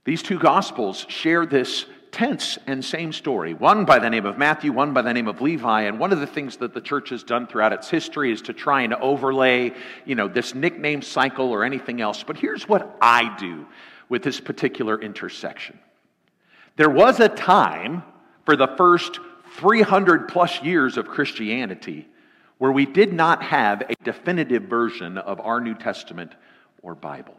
These 0.05 0.23
two 0.23 0.39
Gospels 0.39 1.07
share 1.09 1.47
this 1.47 1.87
tense 2.13 2.59
and 2.67 2.85
same 2.85 3.13
story. 3.13 3.55
One 3.55 3.85
by 3.85 3.99
the 3.99 4.11
name 4.11 4.27
of 4.27 4.37
Matthew, 4.37 4.73
one 4.73 4.93
by 4.93 5.03
the 5.03 5.13
name 5.13 5.29
of 5.29 5.41
Levi. 5.41 5.83
And 5.83 5.99
one 5.99 6.13
of 6.13 6.21
the 6.21 6.27
things 6.27 6.59
that 6.59 6.75
the 6.75 6.81
church 6.81 7.11
has 7.11 7.23
done 7.23 7.47
throughout 7.47 7.73
its 7.73 7.89
history 7.89 8.33
is 8.33 8.43
to 8.43 8.53
try 8.53 8.83
and 8.83 8.95
overlay, 8.95 9.73
you 10.05 10.15
know, 10.15 10.29
this 10.29 10.55
nickname 10.55 11.01
cycle 11.01 11.51
or 11.51 11.65
anything 11.65 12.01
else. 12.01 12.23
But 12.23 12.37
here's 12.37 12.69
what 12.69 12.97
I 13.01 13.37
do 13.39 13.67
with 14.09 14.23
this 14.23 14.41
particular 14.41 15.01
intersection. 15.01 15.79
There 16.77 16.91
was 16.91 17.21
a 17.21 17.29
time 17.29 18.03
for 18.45 18.57
the 18.57 18.69
first 18.77 19.21
300 19.57 20.29
plus 20.29 20.63
years 20.63 20.97
of 20.97 21.09
Christianity 21.09 22.09
where 22.59 22.73
we 22.73 22.87
did 22.87 23.13
not 23.13 23.43
have 23.43 23.83
a 23.83 23.95
definitive 24.05 24.65
version 24.65 25.19
of 25.19 25.41
our 25.41 25.61
New 25.61 25.75
Testament 25.75 26.35
or 26.83 26.95
Bible. 26.95 27.37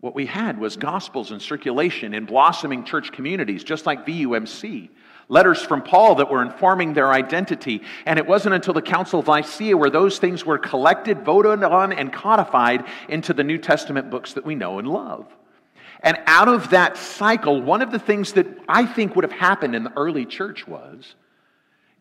What 0.00 0.14
we 0.14 0.26
had 0.26 0.58
was 0.58 0.76
gospels 0.76 1.32
in 1.32 1.40
circulation 1.40 2.12
in 2.12 2.26
blossoming 2.26 2.84
church 2.84 3.10
communities, 3.12 3.64
just 3.64 3.86
like 3.86 4.04
VUMC. 4.04 4.90
Letters 5.28 5.62
from 5.62 5.82
Paul 5.82 6.16
that 6.16 6.30
were 6.30 6.42
informing 6.42 6.92
their 6.92 7.12
identity. 7.12 7.82
And 8.06 8.18
it 8.18 8.26
wasn't 8.26 8.54
until 8.54 8.74
the 8.74 8.82
Council 8.82 9.20
of 9.20 9.26
Nicaea 9.26 9.76
where 9.76 9.90
those 9.90 10.18
things 10.18 10.44
were 10.44 10.58
collected, 10.58 11.24
voted 11.24 11.62
on, 11.62 11.92
and 11.92 12.12
codified 12.12 12.84
into 13.08 13.32
the 13.32 13.44
New 13.44 13.58
Testament 13.58 14.10
books 14.10 14.34
that 14.34 14.44
we 14.44 14.54
know 14.54 14.78
and 14.78 14.88
love. 14.88 15.26
And 16.00 16.18
out 16.26 16.48
of 16.48 16.70
that 16.70 16.98
cycle, 16.98 17.62
one 17.62 17.80
of 17.80 17.90
the 17.90 17.98
things 17.98 18.34
that 18.34 18.46
I 18.68 18.84
think 18.84 19.16
would 19.16 19.24
have 19.24 19.32
happened 19.32 19.74
in 19.74 19.84
the 19.84 19.92
early 19.96 20.26
church 20.26 20.68
was 20.68 21.14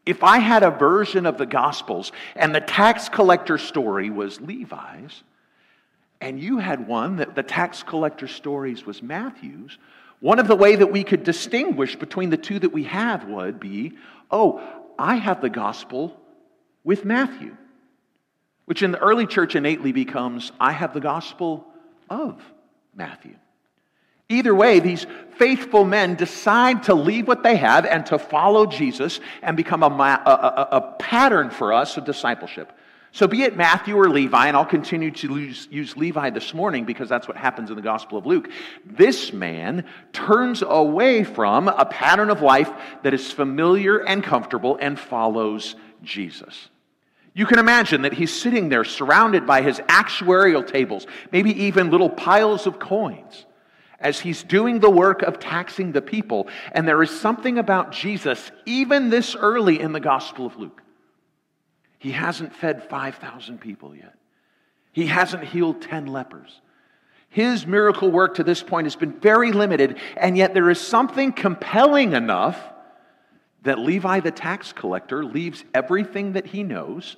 if 0.05 0.23
I 0.23 0.39
had 0.39 0.63
a 0.63 0.71
version 0.71 1.25
of 1.25 1.37
the 1.37 1.45
Gospels 1.45 2.11
and 2.35 2.53
the 2.53 2.59
tax 2.59 3.07
collector 3.07 3.57
story 3.57 4.09
was 4.09 4.41
Levi's, 4.41 5.23
and 6.19 6.39
you 6.39 6.57
had 6.57 6.87
one 6.87 7.17
that 7.17 7.35
the 7.35 7.43
tax 7.43 7.83
collector 7.83 8.27
stories 8.27 8.85
was 8.85 9.01
Matthew's, 9.01 9.77
one 10.23 10.39
of 10.39 10.47
the 10.47 10.55
way 10.55 10.77
that 10.77 10.89
we 10.89 11.03
could 11.03 11.25
distinguish 11.25 11.97
between 11.97 12.29
the 12.29 12.37
two 12.37 12.57
that 12.57 12.71
we 12.71 12.85
have 12.85 13.25
would 13.25 13.59
be, 13.59 13.91
oh, 14.31 14.61
I 14.97 15.15
have 15.15 15.41
the 15.41 15.49
gospel 15.49 16.17
with 16.81 17.03
Matthew, 17.03 17.57
which 18.63 18.83
in 18.83 18.93
the 18.93 18.99
early 18.99 19.27
church 19.27 19.53
innately 19.53 19.91
becomes, 19.91 20.53
I 20.61 20.71
have 20.71 20.93
the 20.93 21.01
gospel 21.01 21.67
of 22.09 22.41
Matthew. 22.95 23.35
Either 24.29 24.55
way, 24.55 24.79
these 24.79 25.05
faithful 25.35 25.83
men 25.83 26.15
decide 26.15 26.83
to 26.83 26.93
leave 26.93 27.27
what 27.27 27.43
they 27.43 27.57
have 27.57 27.85
and 27.85 28.05
to 28.05 28.17
follow 28.17 28.65
Jesus 28.65 29.19
and 29.41 29.57
become 29.57 29.83
a, 29.83 29.87
a, 29.87 30.29
a, 30.29 30.67
a 30.77 30.81
pattern 30.99 31.49
for 31.49 31.73
us 31.73 31.97
of 31.97 32.05
discipleship. 32.05 32.71
So, 33.15 33.27
be 33.27 33.43
it 33.43 33.55
Matthew 33.55 33.95
or 33.95 34.09
Levi, 34.09 34.47
and 34.47 34.57
I'll 34.57 34.65
continue 34.65 35.11
to 35.11 35.37
use, 35.37 35.67
use, 35.69 35.95
Levi 35.95 36.31
this 36.31 36.51
morning 36.51 36.83
because 36.83 37.07
that's 37.07 37.27
what 37.27 37.37
happens 37.37 37.69
in 37.69 37.75
the 37.75 37.81
Gospel 37.83 38.17
of 38.17 38.25
Luke. 38.25 38.49
This 38.83 39.31
man 39.31 39.85
turns 40.13 40.63
away 40.63 41.23
from 41.23 41.67
a 41.67 41.85
pattern 41.85 42.31
of 42.31 42.41
life 42.41 42.71
that 43.03 43.13
is 43.13 43.31
familiar 43.31 43.99
and 43.99 44.23
comfortable 44.23 44.79
and 44.81 44.99
follows 44.99 45.75
Jesus. 46.01 46.69
You 47.35 47.45
can 47.45 47.59
imagine 47.59 48.01
that 48.01 48.13
he's 48.13 48.33
sitting 48.33 48.69
there 48.69 48.83
surrounded 48.83 49.45
by 49.45 49.61
his 49.61 49.77
actuarial 49.81 50.65
tables, 50.65 51.05
maybe 51.31 51.65
even 51.65 51.91
little 51.91 52.09
piles 52.09 52.65
of 52.65 52.79
coins, 52.79 53.45
as 53.99 54.19
he's 54.19 54.41
doing 54.41 54.79
the 54.79 54.89
work 54.89 55.21
of 55.21 55.37
taxing 55.37 55.91
the 55.91 56.01
people. 56.01 56.47
And 56.71 56.87
there 56.87 57.03
is 57.03 57.11
something 57.11 57.59
about 57.59 57.91
Jesus, 57.91 58.51
even 58.65 59.11
this 59.11 59.35
early 59.35 59.79
in 59.79 59.91
the 59.91 59.99
Gospel 59.99 60.47
of 60.47 60.57
Luke 60.57 60.82
he 62.03 62.11
hasn't 62.11 62.53
fed 62.53 62.83
5,000 62.89 63.61
people 63.61 63.95
yet. 63.95 64.13
He 64.91 65.05
hasn't 65.05 65.45
healed 65.45 65.81
10 65.81 66.07
lepers. 66.07 66.59
His 67.29 67.65
miracle 67.65 68.11
work 68.11 68.35
to 68.35 68.43
this 68.43 68.61
point 68.61 68.87
has 68.87 68.97
been 68.97 69.21
very 69.21 69.53
limited, 69.53 69.97
and 70.17 70.37
yet 70.37 70.53
there 70.53 70.69
is 70.69 70.81
something 70.81 71.31
compelling 71.31 72.11
enough 72.11 72.59
that 73.61 73.79
Levi 73.79 74.19
the 74.19 74.31
tax 74.31 74.73
collector 74.73 75.23
leaves 75.23 75.63
everything 75.73 76.33
that 76.33 76.45
he 76.45 76.61
knows 76.61 77.15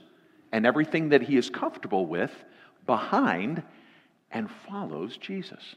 and 0.51 0.68
everything 0.68 1.10
that 1.10 1.24
he 1.24 1.36
is 1.36 1.50
comfortable 1.50 2.06
with 2.06 2.32
behind 2.86 3.63
and 4.30 4.51
follows 4.70 5.18
Jesus. 5.18 5.75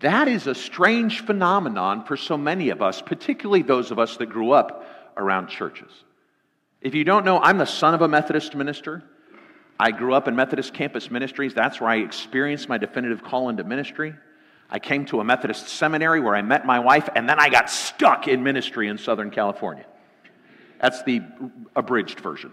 That 0.00 0.28
is 0.28 0.46
a 0.46 0.54
strange 0.54 1.20
phenomenon 1.20 2.04
for 2.04 2.18
so 2.18 2.36
many 2.36 2.68
of 2.68 2.82
us, 2.82 3.00
particularly 3.00 3.62
those 3.62 3.90
of 3.90 3.98
us 3.98 4.18
that 4.18 4.26
grew 4.26 4.50
up 4.50 4.84
around 5.16 5.48
churches. 5.48 6.04
If 6.84 6.94
you 6.94 7.02
don't 7.02 7.24
know, 7.24 7.40
I'm 7.40 7.56
the 7.56 7.64
son 7.64 7.94
of 7.94 8.02
a 8.02 8.08
Methodist 8.08 8.54
minister. 8.54 9.02
I 9.80 9.90
grew 9.90 10.12
up 10.12 10.28
in 10.28 10.36
Methodist 10.36 10.74
campus 10.74 11.10
ministries. 11.10 11.54
That's 11.54 11.80
where 11.80 11.88
I 11.88 11.96
experienced 11.96 12.68
my 12.68 12.76
definitive 12.76 13.24
call 13.24 13.48
into 13.48 13.64
ministry. 13.64 14.14
I 14.68 14.78
came 14.78 15.06
to 15.06 15.20
a 15.20 15.24
Methodist 15.24 15.66
seminary 15.68 16.20
where 16.20 16.36
I 16.36 16.42
met 16.42 16.66
my 16.66 16.80
wife, 16.80 17.08
and 17.16 17.26
then 17.26 17.40
I 17.40 17.48
got 17.48 17.70
stuck 17.70 18.28
in 18.28 18.42
ministry 18.42 18.88
in 18.88 18.98
Southern 18.98 19.30
California. 19.30 19.86
That's 20.78 21.02
the 21.04 21.22
abridged 21.74 22.20
version. 22.20 22.52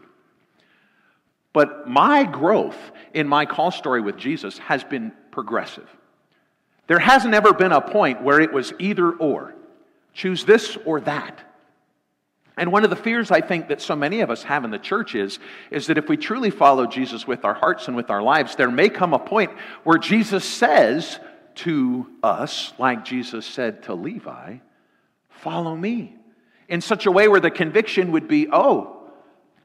But 1.51 1.89
my 1.89 2.23
growth 2.23 2.77
in 3.13 3.27
my 3.27 3.45
call 3.45 3.69
story 3.71 3.99
with 3.99 4.15
Jesus 4.15 4.57
has 4.59 4.85
been 4.85 5.11
progressive. 5.31 5.89
There 6.87 6.99
hasn't 6.99 7.33
ever 7.33 7.51
been 7.51 7.73
a 7.73 7.81
point 7.81 8.23
where 8.23 8.39
it 8.39 8.53
was 8.53 8.71
either 8.79 9.11
or. 9.11 9.53
Choose 10.13 10.45
this 10.45 10.77
or 10.85 11.01
that. 11.01 11.50
And 12.57 12.71
one 12.71 12.83
of 12.83 12.89
the 12.89 12.95
fears 12.95 13.31
I 13.31 13.41
think 13.41 13.69
that 13.69 13.81
so 13.81 13.95
many 13.95 14.21
of 14.21 14.29
us 14.29 14.43
have 14.43 14.65
in 14.65 14.71
the 14.71 14.77
church 14.77 15.15
is, 15.15 15.39
is 15.71 15.87
that 15.87 15.97
if 15.97 16.09
we 16.09 16.17
truly 16.17 16.49
follow 16.49 16.85
Jesus 16.85 17.25
with 17.25 17.45
our 17.45 17.53
hearts 17.53 17.87
and 17.87 17.95
with 17.95 18.09
our 18.09 18.21
lives, 18.21 18.55
there 18.55 18.69
may 18.69 18.89
come 18.89 19.13
a 19.13 19.19
point 19.19 19.51
where 19.83 19.97
Jesus 19.97 20.43
says 20.43 21.19
to 21.55 22.07
us, 22.21 22.73
like 22.77 23.05
Jesus 23.05 23.45
said 23.45 23.83
to 23.83 23.93
Levi, 23.93 24.57
Follow 25.29 25.75
me. 25.75 26.15
In 26.67 26.81
such 26.81 27.05
a 27.05 27.11
way 27.11 27.27
where 27.27 27.39
the 27.39 27.49
conviction 27.49 28.11
would 28.11 28.27
be, 28.27 28.47
Oh, 28.51 29.01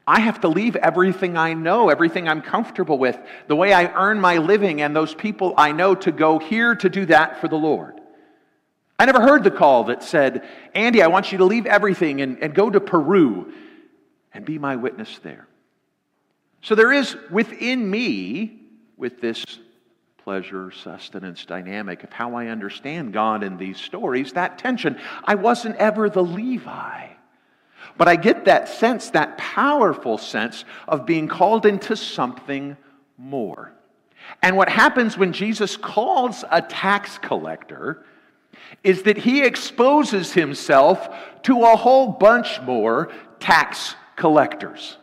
I 0.07 0.21
have 0.21 0.39
to 0.41 0.47
leave 0.47 0.77
everything 0.77 1.37
I 1.37 1.53
know, 1.53 1.89
everything 1.89 2.29
I'm 2.29 2.41
comfortable 2.41 2.97
with, 2.97 3.19
the 3.47 3.57
way 3.57 3.73
I 3.73 3.93
earn 3.93 4.21
my 4.21 4.37
living, 4.37 4.81
and 4.81 4.95
those 4.95 5.13
people 5.13 5.53
I 5.57 5.73
know 5.73 5.95
to 5.95 6.13
go 6.13 6.39
here 6.39 6.75
to 6.75 6.89
do 6.89 7.05
that 7.07 7.41
for 7.41 7.49
the 7.49 7.57
Lord. 7.57 7.96
I 8.99 9.05
never 9.05 9.21
heard 9.21 9.43
the 9.43 9.51
call 9.51 9.85
that 9.85 10.01
said, 10.01 10.43
Andy, 10.73 11.03
I 11.03 11.07
want 11.07 11.31
you 11.31 11.37
to 11.39 11.45
leave 11.45 11.65
everything 11.65 12.21
and, 12.21 12.41
and 12.41 12.53
go 12.53 12.69
to 12.69 12.79
Peru 12.79 13.53
and 14.33 14.43
be 14.43 14.57
my 14.57 14.75
witness 14.75 15.19
there. 15.19 15.47
So 16.61 16.73
there 16.73 16.91
is 16.91 17.15
within 17.29 17.89
me, 17.89 18.59
with 18.97 19.21
this 19.21 19.45
pleasure 20.17 20.71
sustenance 20.71 21.45
dynamic 21.45 22.03
of 22.03 22.11
how 22.11 22.35
I 22.35 22.47
understand 22.47 23.13
God 23.13 23.43
in 23.43 23.57
these 23.57 23.77
stories, 23.77 24.33
that 24.33 24.57
tension. 24.57 24.99
I 25.23 25.35
wasn't 25.35 25.75
ever 25.77 26.09
the 26.09 26.23
Levi. 26.23 27.07
But 27.97 28.07
I 28.07 28.15
get 28.15 28.45
that 28.45 28.67
sense, 28.67 29.11
that 29.11 29.37
powerful 29.37 30.17
sense 30.17 30.65
of 30.87 31.05
being 31.05 31.27
called 31.27 31.65
into 31.65 31.95
something 31.95 32.75
more. 33.17 33.71
And 34.41 34.57
what 34.57 34.69
happens 34.69 35.17
when 35.17 35.33
Jesus 35.33 35.77
calls 35.77 36.43
a 36.51 36.61
tax 36.61 37.17
collector 37.19 38.03
is 38.83 39.03
that 39.03 39.17
he 39.17 39.43
exposes 39.43 40.33
himself 40.33 41.09
to 41.43 41.63
a 41.63 41.75
whole 41.75 42.07
bunch 42.07 42.61
more 42.61 43.11
tax 43.39 43.95
collectors. 44.15 44.97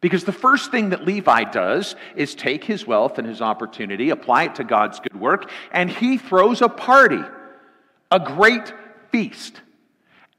Because 0.00 0.24
the 0.24 0.32
first 0.32 0.70
thing 0.70 0.90
that 0.90 1.04
Levi 1.04 1.44
does 1.44 1.94
is 2.16 2.34
take 2.34 2.64
his 2.64 2.86
wealth 2.86 3.18
and 3.18 3.26
his 3.26 3.42
opportunity, 3.42 4.10
apply 4.10 4.44
it 4.44 4.54
to 4.54 4.64
God's 4.64 4.98
good 4.98 5.18
work, 5.18 5.50
and 5.72 5.90
he 5.90 6.16
throws 6.16 6.62
a 6.62 6.68
party, 6.68 7.22
a 8.10 8.18
great 8.18 8.72
feast. 9.10 9.60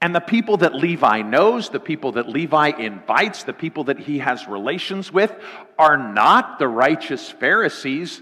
And 0.00 0.12
the 0.12 0.20
people 0.20 0.56
that 0.58 0.74
Levi 0.74 1.22
knows, 1.22 1.68
the 1.68 1.78
people 1.78 2.12
that 2.12 2.28
Levi 2.28 2.70
invites, 2.70 3.44
the 3.44 3.52
people 3.52 3.84
that 3.84 4.00
he 4.00 4.18
has 4.18 4.48
relations 4.48 5.12
with, 5.12 5.32
are 5.78 5.96
not 5.96 6.58
the 6.58 6.66
righteous 6.66 7.30
Pharisees, 7.30 8.20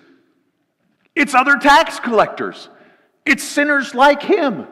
it's 1.15 1.35
other 1.35 1.57
tax 1.57 1.99
collectors. 1.99 2.69
It's 3.31 3.45
sinners 3.45 3.95
like 3.95 4.25
him. 4.25 4.67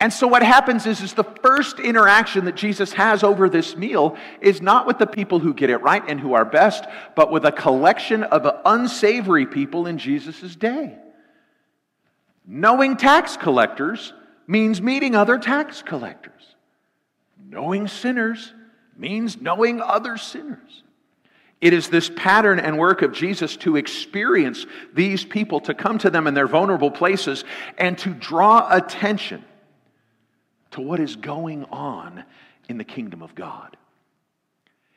And 0.00 0.10
so 0.10 0.26
what 0.26 0.42
happens 0.42 0.86
is, 0.86 1.02
is 1.02 1.12
the 1.12 1.24
first 1.42 1.78
interaction 1.78 2.46
that 2.46 2.54
Jesus 2.54 2.94
has 2.94 3.22
over 3.22 3.50
this 3.50 3.76
meal 3.76 4.16
is 4.40 4.62
not 4.62 4.86
with 4.86 4.96
the 4.96 5.06
people 5.06 5.38
who 5.38 5.52
get 5.52 5.68
it 5.68 5.82
right 5.82 6.02
and 6.08 6.18
who 6.18 6.32
are 6.32 6.46
best, 6.46 6.86
but 7.14 7.30
with 7.30 7.44
a 7.44 7.52
collection 7.52 8.22
of 8.22 8.50
unsavory 8.64 9.44
people 9.44 9.86
in 9.86 9.98
Jesus' 9.98 10.56
day. 10.56 10.96
Knowing 12.46 12.96
tax 12.96 13.36
collectors 13.36 14.14
means 14.46 14.80
meeting 14.80 15.14
other 15.14 15.36
tax 15.36 15.82
collectors. 15.82 16.54
Knowing 17.50 17.86
sinners 17.86 18.54
means 18.96 19.38
knowing 19.42 19.82
other 19.82 20.16
sinners. 20.16 20.84
It 21.60 21.72
is 21.72 21.88
this 21.88 22.10
pattern 22.14 22.60
and 22.60 22.78
work 22.78 23.02
of 23.02 23.12
Jesus 23.12 23.56
to 23.58 23.76
experience 23.76 24.64
these 24.94 25.24
people, 25.24 25.60
to 25.62 25.74
come 25.74 25.98
to 25.98 26.10
them 26.10 26.26
in 26.26 26.34
their 26.34 26.46
vulnerable 26.46 26.90
places, 26.90 27.44
and 27.76 27.98
to 27.98 28.10
draw 28.10 28.68
attention. 28.70 29.44
to 30.72 30.80
what 30.82 31.00
is 31.00 31.16
going 31.16 31.64
on 31.64 32.24
in 32.68 32.78
the 32.78 32.84
kingdom 32.84 33.22
of 33.22 33.34
God. 33.34 33.76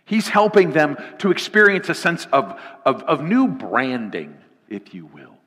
He's 0.06 0.28
helping 0.28 0.72
them 0.72 0.98
to 1.20 1.32
experience 1.32 1.88
a 1.90 1.96
sense 1.96 2.28
of, 2.34 2.60
of, 2.86 3.04
of 3.04 3.24
new 3.24 3.48
branding, 3.48 4.38
if 4.68 4.94
you 4.94 5.06
will. 5.06 5.38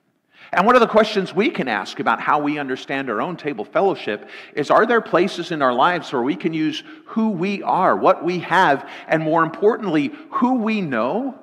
And 0.53 0.67
one 0.67 0.77
of 0.77 0.81
the 0.81 0.87
questions 0.87 1.35
we 1.35 1.51
can 1.51 1.69
ask 1.69 2.01
about 2.01 2.21
how 2.21 2.39
we 2.39 2.59
understand 2.59 3.11
our 3.11 3.21
own 3.21 3.37
table 3.37 3.65
fellowship 3.65 4.29
is 4.55 4.71
Are 4.71 4.87
there 4.87 5.01
places 5.01 5.51
in 5.51 5.63
our 5.63 5.73
lives 5.73 6.13
where 6.13 6.23
we 6.23 6.37
can 6.37 6.53
use 6.53 6.83
who 7.07 7.31
we 7.31 7.63
are, 7.63 7.97
what 7.97 8.25
we 8.25 8.41
have, 8.41 8.89
and 9.09 9.23
more 9.23 9.43
importantly, 9.43 10.13
who 10.31 10.55
we 10.55 10.81
know 10.81 11.39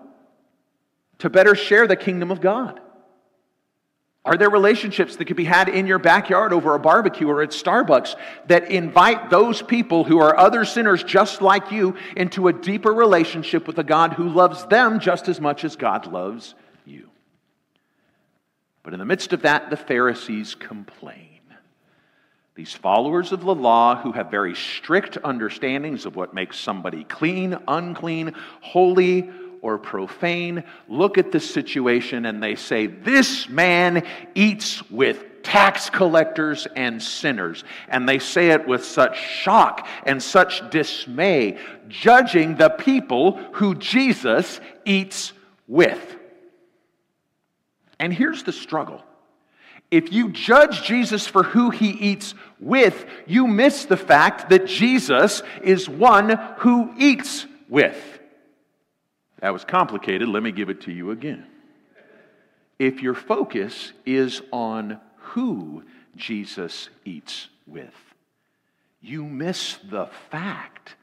to 1.20 1.30
better 1.30 1.56
share 1.56 1.88
the 1.88 1.96
kingdom 1.96 2.32
of 2.32 2.42
God? 2.42 2.80
Are 4.24 4.38
there 4.38 4.52
relationships 4.52 5.16
that 5.16 5.26
could 5.26 5.36
be 5.36 5.46
had 5.46 5.68
in 5.68 5.88
your 5.88 5.98
backyard 5.98 6.54
over 6.54 6.76
a 6.76 6.80
barbecue 6.80 7.28
or 7.28 7.42
at 7.42 7.50
Starbucks 7.50 8.16
that 8.48 8.70
invite 8.70 9.32
those 9.32 9.64
people 9.64 10.04
who 10.04 10.20
are 10.20 10.38
other 10.38 10.64
sinners 10.64 11.04
just 11.04 11.42
like 11.42 11.72
you 11.72 11.96
into 12.16 12.48
a 12.48 12.54
deeper 12.54 12.94
relationship 12.94 13.66
with 13.66 13.80
a 13.80 13.84
God 13.84 14.14
who 14.14 14.30
loves 14.30 14.64
them 14.66 15.00
just 15.00 15.28
as 15.28 15.42
much 15.42 15.64
as 15.64 15.76
God 15.76 16.06
loves? 16.06 16.54
But 18.84 18.94
in 18.94 19.00
the 19.00 19.06
midst 19.06 19.34
of 19.34 19.44
that, 19.44 19.70
the 19.70 19.78
Pharisees 19.78 20.56
complain. 20.56 21.28
These 22.56 22.74
followers 22.74 23.32
of 23.32 23.42
the 23.42 23.56
law 23.56 23.96
who 23.96 24.12
have 24.12 24.30
very 24.30 24.56
strict 24.56 25.18
understandings 25.24 26.06
of 26.06 26.16
what 26.16 26.34
makes 26.34 26.60
somebody 26.60 27.06
clean, 27.06 27.58
unclean, 27.68 28.36
holy, 28.60 29.30
or 29.62 29.78
profane 29.78 30.64
look 30.90 31.18
at 31.18 31.32
the 31.32 31.40
situation 31.40 32.26
and 32.26 32.42
they 32.42 32.56
say, 32.56 32.88
This 32.88 33.48
man 33.48 34.06
eats 34.36 34.90
with 34.90 35.44
tax 35.44 35.90
collectors 35.90 36.68
and 36.76 37.02
sinners. 37.02 37.64
And 37.88 38.08
they 38.08 38.20
say 38.20 38.50
it 38.50 38.68
with 38.68 38.86
such 38.86 39.18
shock 39.18 39.88
and 40.06 40.22
such 40.22 40.70
dismay, 40.70 41.58
judging 41.88 42.56
the 42.56 42.70
people 42.70 43.38
who 43.54 43.76
Jesus 43.76 44.60
eats 44.86 45.34
with. 45.68 46.18
And 48.02 48.12
here's 48.12 48.42
the 48.42 48.52
struggle. 48.52 49.04
If 49.92 50.12
you 50.12 50.32
judge 50.32 50.84
Jesus 50.84 51.28
for 51.28 51.44
who 51.44 51.70
he 51.70 51.92
eats 51.92 52.34
with, 52.60 53.06
you 53.28 53.46
miss 53.46 53.86
the 53.86 53.96
fact 53.96 54.50
that 54.50 54.66
Jesus 54.66 55.44
is 55.62 55.88
one 55.88 56.30
who 56.58 56.94
eats 56.98 57.46
with. 57.70 58.20
That 59.40 59.54
was 59.54 59.64
complicated. 59.64 60.28
Let 60.28 60.42
me 60.42 60.52
give 60.52 60.70
it 60.70 60.82
to 60.82 60.92
you 60.92 61.12
again. 61.12 61.46
If 62.80 63.04
your 63.04 63.14
focus 63.14 63.94
is 64.04 64.42
on 64.52 65.00
who 65.18 65.84
Jesus 66.16 66.90
eats 67.06 67.50
with, 67.68 67.94
you 69.00 69.24
miss 69.24 69.78
the 69.92 70.08
fact, 70.32 70.96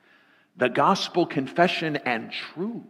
the 0.56 0.68
gospel 0.68 1.26
confession 1.26 1.96
and 1.98 2.32
truth 2.32 2.82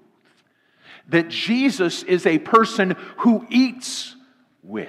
that 1.09 1.29
Jesus 1.29 2.03
is 2.03 2.27
a 2.27 2.39
person 2.39 2.97
who 3.19 3.47
eats 3.51 4.17
with. 4.63 4.89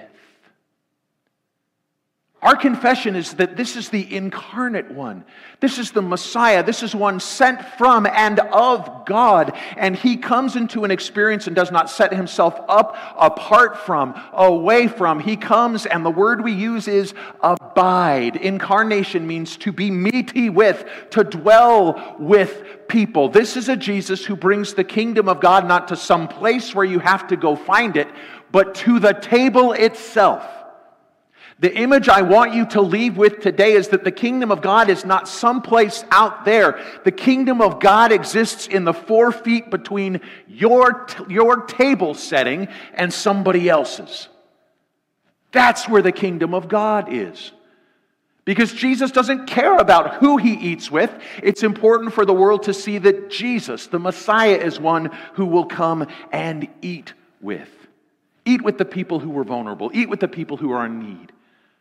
Our 2.41 2.55
confession 2.55 3.17
is 3.17 3.33
that 3.33 3.57
this 3.57 3.75
is 3.75 3.89
the 3.89 4.15
incarnate 4.15 4.89
one. 4.91 5.25
This 5.59 5.77
is 5.77 5.91
the 5.91 6.01
Messiah. 6.01 6.63
This 6.63 6.83
is 6.83 6.95
one 6.95 7.19
sent 7.19 7.61
from 7.77 8.05
and 8.05 8.39
of 8.39 9.05
God. 9.05 9.57
And 9.75 9.93
he 9.93 10.15
comes 10.15 10.55
into 10.55 10.85
an 10.85 10.91
experience 10.91 11.47
and 11.47 11.55
does 11.55 11.69
not 11.69 11.89
set 11.89 12.13
himself 12.13 12.57
up 12.69 12.95
apart 13.17 13.79
from, 13.79 14.19
away 14.31 14.87
from. 14.87 15.19
He 15.19 15.35
comes, 15.35 15.85
and 15.85 16.05
the 16.05 16.09
word 16.09 16.41
we 16.41 16.53
use 16.53 16.87
is 16.87 17.13
abide. 17.41 18.37
Incarnation 18.37 19.27
means 19.27 19.57
to 19.57 19.73
be 19.73 19.91
meaty 19.91 20.49
with, 20.49 20.85
to 21.09 21.25
dwell 21.25 22.15
with 22.19 22.87
people. 22.87 23.27
This 23.27 23.57
is 23.57 23.67
a 23.67 23.75
Jesus 23.75 24.23
who 24.23 24.37
brings 24.37 24.73
the 24.73 24.85
kingdom 24.85 25.27
of 25.27 25.41
God 25.41 25.67
not 25.67 25.89
to 25.89 25.97
some 25.97 26.29
place 26.29 26.73
where 26.73 26.85
you 26.85 26.99
have 26.99 27.27
to 27.27 27.35
go 27.35 27.57
find 27.57 27.97
it, 27.97 28.07
but 28.53 28.75
to 28.75 28.99
the 28.99 29.13
table 29.13 29.73
itself. 29.73 30.58
The 31.59 31.75
image 31.75 32.07
I 32.07 32.21
want 32.21 32.53
you 32.53 32.65
to 32.67 32.81
leave 32.81 33.17
with 33.17 33.41
today 33.41 33.73
is 33.73 33.89
that 33.89 34.05
the 34.05 34.13
kingdom 34.13 34.49
of 34.49 34.61
God 34.61 34.89
is 34.89 35.03
not 35.03 35.27
someplace 35.27 36.05
out 36.09 36.45
there. 36.45 36.81
The 37.03 37.11
kingdom 37.11 37.61
of 37.61 37.81
God 37.81 38.13
exists 38.13 38.65
in 38.67 38.85
the 38.85 38.93
four 38.93 39.33
feet 39.33 39.69
between 39.69 40.21
your, 40.47 41.05
your 41.27 41.65
table 41.65 42.13
setting 42.13 42.69
and 42.93 43.13
somebody 43.13 43.67
else's. 43.67 44.29
That's 45.51 45.89
where 45.89 46.01
the 46.01 46.13
kingdom 46.13 46.53
of 46.53 46.69
God 46.69 47.11
is. 47.11 47.51
Because 48.45 48.71
Jesus 48.71 49.11
doesn't 49.11 49.47
care 49.47 49.77
about 49.77 50.15
who 50.15 50.37
he 50.37 50.53
eats 50.53 50.89
with. 50.89 51.11
It's 51.43 51.63
important 51.63 52.13
for 52.13 52.25
the 52.25 52.33
world 52.33 52.63
to 52.63 52.73
see 52.73 52.99
that 52.99 53.29
Jesus, 53.29 53.87
the 53.87 53.99
Messiah, 53.99 54.55
is 54.55 54.79
one 54.79 55.11
who 55.33 55.45
will 55.45 55.65
come 55.65 56.07
and 56.31 56.69
eat 56.81 57.13
with. 57.41 57.69
Eat 58.45 58.61
with 58.61 58.77
the 58.77 58.85
people 58.85 59.19
who 59.19 59.29
were 59.29 59.43
vulnerable, 59.43 59.91
eat 59.93 60.09
with 60.09 60.21
the 60.21 60.27
people 60.29 60.55
who 60.55 60.71
are 60.71 60.85
in 60.85 60.99
need. 60.99 61.33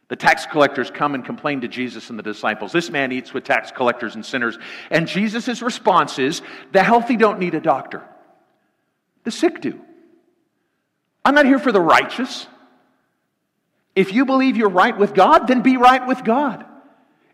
The 0.09 0.16
tax 0.16 0.47
collectors 0.47 0.90
come 0.90 1.14
and 1.14 1.25
complain 1.25 1.61
to 1.61 1.68
Jesus 1.68 2.09
and 2.09 2.18
the 2.18 2.23
disciples. 2.23 2.73
This 2.73 2.90
man 2.90 3.12
eats 3.12 3.35
with 3.35 3.44
tax 3.44 3.71
collectors 3.71 4.14
and 4.14 4.25
sinners. 4.25 4.59
And 4.90 5.07
Jesus' 5.07 5.61
response 5.61 6.18
is 6.18 6.40
the 6.73 6.83
healthy 6.83 7.16
don't 7.16 7.38
need 7.38 7.55
a 7.55 7.61
doctor, 7.61 8.03
the 9.25 9.31
sick 9.31 9.61
do. 9.61 9.79
I'm 11.25 11.35
not 11.35 11.44
here 11.44 11.59
for 11.59 11.73
the 11.73 11.81
righteous. 11.81 12.47
If 13.94 14.14
you 14.14 14.25
believe 14.25 14.57
you're 14.57 14.71
right 14.71 14.97
with 14.97 15.12
God, 15.12 15.47
then 15.47 15.61
be 15.61 15.77
right 15.77 16.07
with 16.07 16.25
God. 16.25 16.64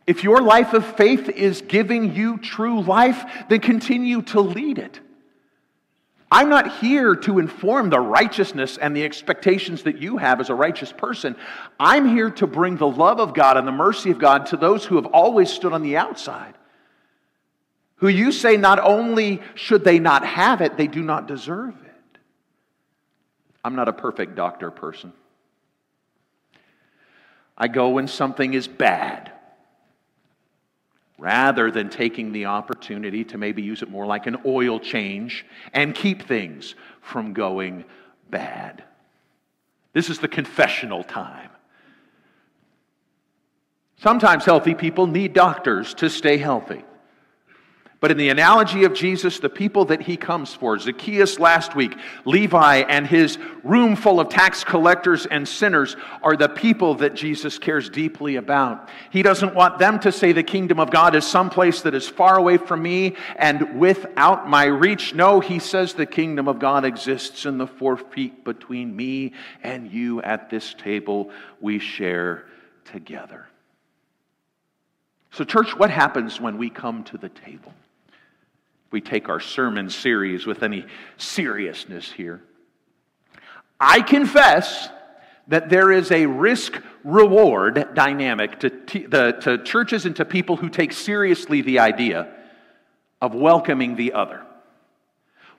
If 0.06 0.24
your 0.24 0.42
life 0.42 0.72
of 0.72 0.96
faith 0.96 1.28
is 1.28 1.62
giving 1.62 2.14
you 2.14 2.38
true 2.38 2.80
life, 2.80 3.24
then 3.48 3.60
continue 3.60 4.22
to 4.22 4.40
lead 4.40 4.78
it. 4.78 4.98
I'm 6.30 6.48
not 6.48 6.78
here 6.78 7.14
to 7.14 7.38
inform 7.38 7.90
the 7.90 8.00
righteousness 8.00 8.76
and 8.76 8.96
the 8.96 9.04
expectations 9.04 9.82
that 9.84 9.98
you 9.98 10.16
have 10.16 10.40
as 10.40 10.50
a 10.50 10.54
righteous 10.54 10.92
person. 10.92 11.36
I'm 11.78 12.08
here 12.08 12.30
to 12.30 12.46
bring 12.46 12.76
the 12.76 12.88
love 12.88 13.20
of 13.20 13.34
God 13.34 13.56
and 13.56 13.68
the 13.68 13.72
mercy 13.72 14.10
of 14.10 14.18
God 14.18 14.46
to 14.46 14.56
those 14.56 14.84
who 14.84 14.96
have 14.96 15.06
always 15.06 15.50
stood 15.50 15.72
on 15.72 15.82
the 15.82 15.96
outside. 15.96 16.54
Who 17.96 18.08
you 18.08 18.32
say 18.32 18.56
not 18.56 18.80
only 18.80 19.42
should 19.54 19.84
they 19.84 19.98
not 19.98 20.26
have 20.26 20.60
it, 20.60 20.76
they 20.76 20.88
do 20.88 21.02
not 21.02 21.28
deserve 21.28 21.74
it. 21.84 22.18
I'm 23.64 23.76
not 23.76 23.88
a 23.88 23.92
perfect 23.92 24.34
doctor 24.34 24.70
person. 24.70 25.12
I 27.56 27.68
go 27.68 27.90
when 27.90 28.08
something 28.08 28.54
is 28.54 28.66
bad 28.66 29.33
rather 31.18 31.70
than 31.70 31.88
taking 31.88 32.32
the 32.32 32.46
opportunity 32.46 33.24
to 33.24 33.38
maybe 33.38 33.62
use 33.62 33.82
it 33.82 33.90
more 33.90 34.06
like 34.06 34.26
an 34.26 34.36
oil 34.44 34.80
change 34.80 35.46
and 35.72 35.94
keep 35.94 36.26
things 36.26 36.74
from 37.00 37.32
going 37.32 37.84
bad. 38.30 38.82
This 39.92 40.10
is 40.10 40.18
the 40.18 40.28
confessional 40.28 41.04
time. 41.04 41.50
Sometimes 43.96 44.44
healthy 44.44 44.74
people 44.74 45.06
need 45.06 45.32
doctors 45.32 45.94
to 45.94 46.10
stay 46.10 46.36
healthy. 46.36 46.84
But 48.04 48.10
in 48.10 48.18
the 48.18 48.28
analogy 48.28 48.84
of 48.84 48.92
Jesus, 48.92 49.38
the 49.38 49.48
people 49.48 49.86
that 49.86 50.02
he 50.02 50.18
comes 50.18 50.52
for, 50.52 50.78
Zacchaeus 50.78 51.38
last 51.38 51.74
week, 51.74 51.96
Levi, 52.26 52.80
and 52.80 53.06
his 53.06 53.38
room 53.62 53.96
full 53.96 54.20
of 54.20 54.28
tax 54.28 54.62
collectors 54.62 55.24
and 55.24 55.48
sinners 55.48 55.96
are 56.22 56.36
the 56.36 56.50
people 56.50 56.96
that 56.96 57.14
Jesus 57.14 57.58
cares 57.58 57.88
deeply 57.88 58.36
about. 58.36 58.90
He 59.08 59.22
doesn't 59.22 59.54
want 59.54 59.78
them 59.78 59.98
to 60.00 60.12
say 60.12 60.32
the 60.32 60.42
kingdom 60.42 60.78
of 60.78 60.90
God 60.90 61.14
is 61.14 61.24
someplace 61.24 61.80
that 61.80 61.94
is 61.94 62.06
far 62.06 62.38
away 62.38 62.58
from 62.58 62.82
me 62.82 63.16
and 63.36 63.80
without 63.80 64.50
my 64.50 64.66
reach. 64.66 65.14
No, 65.14 65.40
he 65.40 65.58
says 65.58 65.94
the 65.94 66.04
kingdom 66.04 66.46
of 66.46 66.58
God 66.58 66.84
exists 66.84 67.46
in 67.46 67.56
the 67.56 67.66
four 67.66 67.96
feet 67.96 68.44
between 68.44 68.94
me 68.94 69.32
and 69.62 69.90
you 69.90 70.20
at 70.20 70.50
this 70.50 70.74
table 70.74 71.30
we 71.58 71.78
share 71.78 72.44
together. 72.84 73.46
So, 75.30 75.42
church, 75.44 75.74
what 75.74 75.88
happens 75.88 76.38
when 76.38 76.58
we 76.58 76.68
come 76.68 77.02
to 77.04 77.16
the 77.16 77.30
table? 77.30 77.72
We 78.94 79.00
take 79.00 79.28
our 79.28 79.40
sermon 79.40 79.90
series 79.90 80.46
with 80.46 80.62
any 80.62 80.86
seriousness 81.18 82.12
here. 82.12 82.40
I 83.80 84.00
confess 84.00 84.88
that 85.48 85.68
there 85.68 85.90
is 85.90 86.12
a 86.12 86.26
risk 86.26 86.80
reward 87.02 87.88
dynamic 87.94 88.60
to, 88.60 88.70
t- 88.70 89.06
the, 89.06 89.32
to 89.42 89.58
churches 89.64 90.06
and 90.06 90.14
to 90.14 90.24
people 90.24 90.56
who 90.56 90.68
take 90.68 90.92
seriously 90.92 91.60
the 91.60 91.80
idea 91.80 92.32
of 93.20 93.34
welcoming 93.34 93.96
the 93.96 94.12
other. 94.12 94.46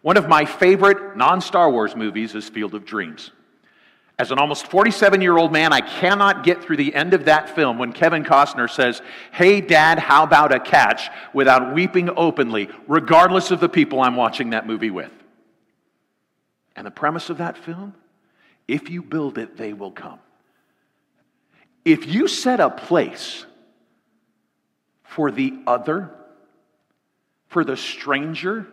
One 0.02 0.16
of 0.16 0.30
my 0.30 0.46
favorite 0.46 1.18
non 1.18 1.42
Star 1.42 1.70
Wars 1.70 1.94
movies 1.94 2.36
is 2.36 2.48
Field 2.48 2.74
of 2.74 2.86
Dreams. 2.86 3.32
As 4.18 4.32
an 4.32 4.40
almost 4.40 4.68
47 4.68 5.22
year 5.22 5.38
old 5.38 5.52
man, 5.52 5.74
I 5.74 5.82
cannot 5.82 6.44
get 6.44 6.64
through 6.64 6.78
the 6.78 6.96
end 6.96 7.14
of 7.14 7.26
that 7.26 7.54
film 7.54 7.78
when 7.78 7.92
Kevin 7.92 8.24
Costner 8.24 8.70
says, 8.70 9.02
Hey, 9.32 9.60
Dad, 9.60 10.00
how 10.00 10.24
about 10.24 10.54
a 10.54 10.60
catch? 10.60 11.10
without 11.34 11.74
weeping 11.74 12.10
openly, 12.16 12.70
regardless 12.88 13.52
of 13.52 13.60
the 13.60 13.68
people 13.68 14.02
I'm 14.02 14.16
watching 14.16 14.52
that 14.52 14.66
movie 14.66 14.90
with. 14.90 15.12
And 16.78 16.88
the 16.88 16.92
premise 16.92 17.30
of 17.30 17.40
that 17.40 17.58
film 17.58 17.94
if 18.68 18.90
you 18.90 19.02
build 19.02 19.38
it, 19.38 19.58
they 19.58 19.74
will 19.74 19.92
come. 19.92 20.20
If 21.84 22.08
you 22.08 22.28
set 22.28 22.60
a 22.60 22.70
place 22.70 23.46
for 25.04 25.30
the 25.30 25.54
other, 25.68 26.10
for 27.48 27.64
the 27.64 27.78
stranger, 27.78 28.68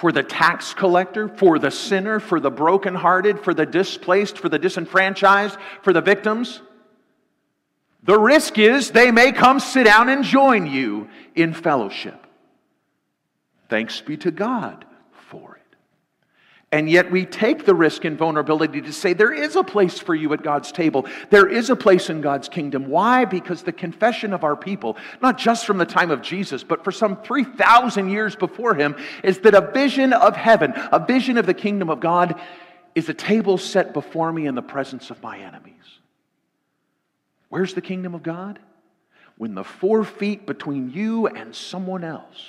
for 0.00 0.12
the 0.12 0.22
tax 0.22 0.72
collector, 0.72 1.28
for 1.28 1.58
the 1.58 1.70
sinner, 1.70 2.20
for 2.20 2.40
the 2.40 2.50
brokenhearted, 2.50 3.38
for 3.38 3.52
the 3.52 3.66
displaced, 3.66 4.38
for 4.38 4.48
the 4.48 4.58
disenfranchised, 4.58 5.58
for 5.82 5.92
the 5.92 6.00
victims. 6.00 6.62
The 8.04 8.18
risk 8.18 8.56
is 8.56 8.92
they 8.92 9.10
may 9.10 9.30
come 9.30 9.60
sit 9.60 9.84
down 9.84 10.08
and 10.08 10.24
join 10.24 10.66
you 10.66 11.10
in 11.34 11.52
fellowship. 11.52 12.26
Thanks 13.68 14.00
be 14.00 14.16
to 14.16 14.30
God 14.30 14.86
for 15.28 15.56
it. 15.56 15.69
And 16.72 16.88
yet 16.88 17.10
we 17.10 17.26
take 17.26 17.64
the 17.64 17.74
risk 17.74 18.04
and 18.04 18.16
vulnerability 18.16 18.80
to 18.82 18.92
say 18.92 19.12
there 19.12 19.32
is 19.32 19.56
a 19.56 19.64
place 19.64 19.98
for 19.98 20.14
you 20.14 20.32
at 20.32 20.42
God's 20.42 20.70
table. 20.70 21.04
There 21.30 21.48
is 21.48 21.68
a 21.68 21.74
place 21.74 22.08
in 22.08 22.20
God's 22.20 22.48
kingdom. 22.48 22.86
Why? 22.86 23.24
Because 23.24 23.62
the 23.62 23.72
confession 23.72 24.32
of 24.32 24.44
our 24.44 24.54
people, 24.54 24.96
not 25.20 25.36
just 25.36 25.66
from 25.66 25.78
the 25.78 25.84
time 25.84 26.12
of 26.12 26.22
Jesus, 26.22 26.62
but 26.62 26.84
for 26.84 26.92
some 26.92 27.16
3,000 27.22 28.08
years 28.08 28.36
before 28.36 28.74
him, 28.74 28.94
is 29.24 29.40
that 29.40 29.54
a 29.54 29.72
vision 29.72 30.12
of 30.12 30.36
heaven, 30.36 30.72
a 30.92 31.04
vision 31.04 31.38
of 31.38 31.46
the 31.46 31.54
kingdom 31.54 31.90
of 31.90 31.98
God, 31.98 32.40
is 32.94 33.08
a 33.08 33.14
table 33.14 33.58
set 33.58 33.92
before 33.92 34.32
me 34.32 34.46
in 34.46 34.54
the 34.54 34.62
presence 34.62 35.10
of 35.10 35.20
my 35.24 35.40
enemies. 35.40 35.74
Where's 37.48 37.74
the 37.74 37.80
kingdom 37.80 38.14
of 38.14 38.22
God? 38.22 38.60
When 39.36 39.54
the 39.54 39.64
four 39.64 40.04
feet 40.04 40.46
between 40.46 40.90
you 40.90 41.26
and 41.26 41.52
someone 41.52 42.04
else 42.04 42.44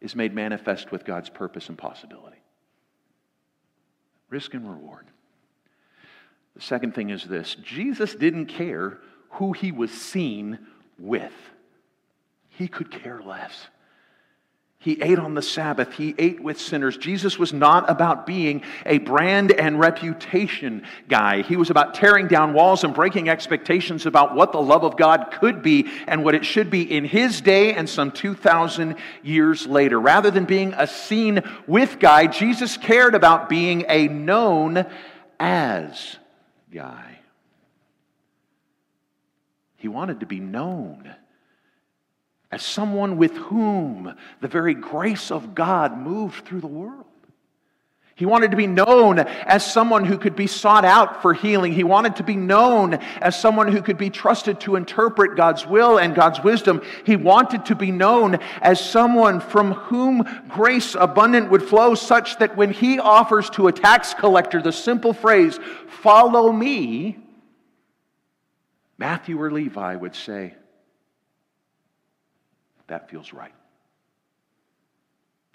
is 0.00 0.16
made 0.16 0.34
manifest 0.34 0.90
with 0.90 1.04
God's 1.04 1.28
purpose 1.28 1.68
and 1.68 1.76
possibility. 1.76 2.38
Risk 4.28 4.54
and 4.54 4.68
reward. 4.68 5.06
The 6.54 6.62
second 6.62 6.94
thing 6.94 7.10
is 7.10 7.24
this 7.24 7.56
Jesus 7.62 8.14
didn't 8.14 8.46
care 8.46 8.98
who 9.32 9.52
he 9.52 9.72
was 9.72 9.90
seen 9.90 10.58
with, 10.98 11.32
he 12.48 12.68
could 12.68 12.90
care 12.90 13.20
less. 13.22 13.68
He 14.82 14.98
ate 15.02 15.18
on 15.18 15.34
the 15.34 15.42
Sabbath. 15.42 15.92
He 15.92 16.14
ate 16.16 16.42
with 16.42 16.58
sinners. 16.58 16.96
Jesus 16.96 17.38
was 17.38 17.52
not 17.52 17.90
about 17.90 18.24
being 18.24 18.62
a 18.86 18.96
brand 18.96 19.52
and 19.52 19.78
reputation 19.78 20.84
guy. 21.06 21.42
He 21.42 21.56
was 21.56 21.68
about 21.68 21.92
tearing 21.92 22.28
down 22.28 22.54
walls 22.54 22.82
and 22.82 22.94
breaking 22.94 23.28
expectations 23.28 24.06
about 24.06 24.34
what 24.34 24.52
the 24.52 24.62
love 24.62 24.82
of 24.82 24.96
God 24.96 25.34
could 25.38 25.60
be 25.60 25.90
and 26.08 26.24
what 26.24 26.34
it 26.34 26.46
should 26.46 26.70
be 26.70 26.90
in 26.90 27.04
his 27.04 27.42
day 27.42 27.74
and 27.74 27.86
some 27.86 28.10
2,000 28.10 28.96
years 29.22 29.66
later. 29.66 30.00
Rather 30.00 30.30
than 30.30 30.46
being 30.46 30.72
a 30.72 30.86
seen 30.86 31.42
with 31.66 31.98
guy, 31.98 32.26
Jesus 32.26 32.78
cared 32.78 33.14
about 33.14 33.50
being 33.50 33.84
a 33.86 34.08
known 34.08 34.86
as 35.38 36.16
guy. 36.72 37.18
He 39.76 39.88
wanted 39.88 40.20
to 40.20 40.26
be 40.26 40.40
known 40.40 41.14
as 42.50 42.62
someone 42.62 43.16
with 43.16 43.36
whom 43.36 44.14
the 44.40 44.48
very 44.48 44.74
grace 44.74 45.30
of 45.30 45.54
God 45.54 45.96
moved 45.96 46.44
through 46.44 46.60
the 46.60 46.66
world. 46.66 47.06
He 48.20 48.26
wanted 48.26 48.50
to 48.50 48.56
be 48.58 48.66
known 48.66 49.18
as 49.18 49.64
someone 49.64 50.04
who 50.04 50.18
could 50.18 50.36
be 50.36 50.46
sought 50.46 50.84
out 50.84 51.22
for 51.22 51.32
healing. 51.32 51.72
He 51.72 51.84
wanted 51.84 52.16
to 52.16 52.22
be 52.22 52.36
known 52.36 52.96
as 53.22 53.40
someone 53.40 53.72
who 53.72 53.80
could 53.80 53.96
be 53.96 54.10
trusted 54.10 54.60
to 54.60 54.76
interpret 54.76 55.38
God's 55.38 55.66
will 55.66 55.96
and 55.98 56.14
God's 56.14 56.38
wisdom. 56.44 56.82
He 57.06 57.16
wanted 57.16 57.64
to 57.64 57.74
be 57.74 57.90
known 57.90 58.34
as 58.60 58.78
someone 58.78 59.40
from 59.40 59.72
whom 59.72 60.28
grace 60.48 60.94
abundant 60.94 61.50
would 61.50 61.62
flow, 61.62 61.94
such 61.94 62.36
that 62.40 62.58
when 62.58 62.72
he 62.72 62.98
offers 62.98 63.48
to 63.50 63.68
a 63.68 63.72
tax 63.72 64.12
collector 64.12 64.60
the 64.60 64.70
simple 64.70 65.14
phrase, 65.14 65.58
Follow 65.88 66.52
me, 66.52 67.16
Matthew 68.98 69.40
or 69.40 69.50
Levi 69.50 69.96
would 69.96 70.14
say, 70.14 70.56
that 72.90 73.08
feels 73.08 73.32
right. 73.32 73.52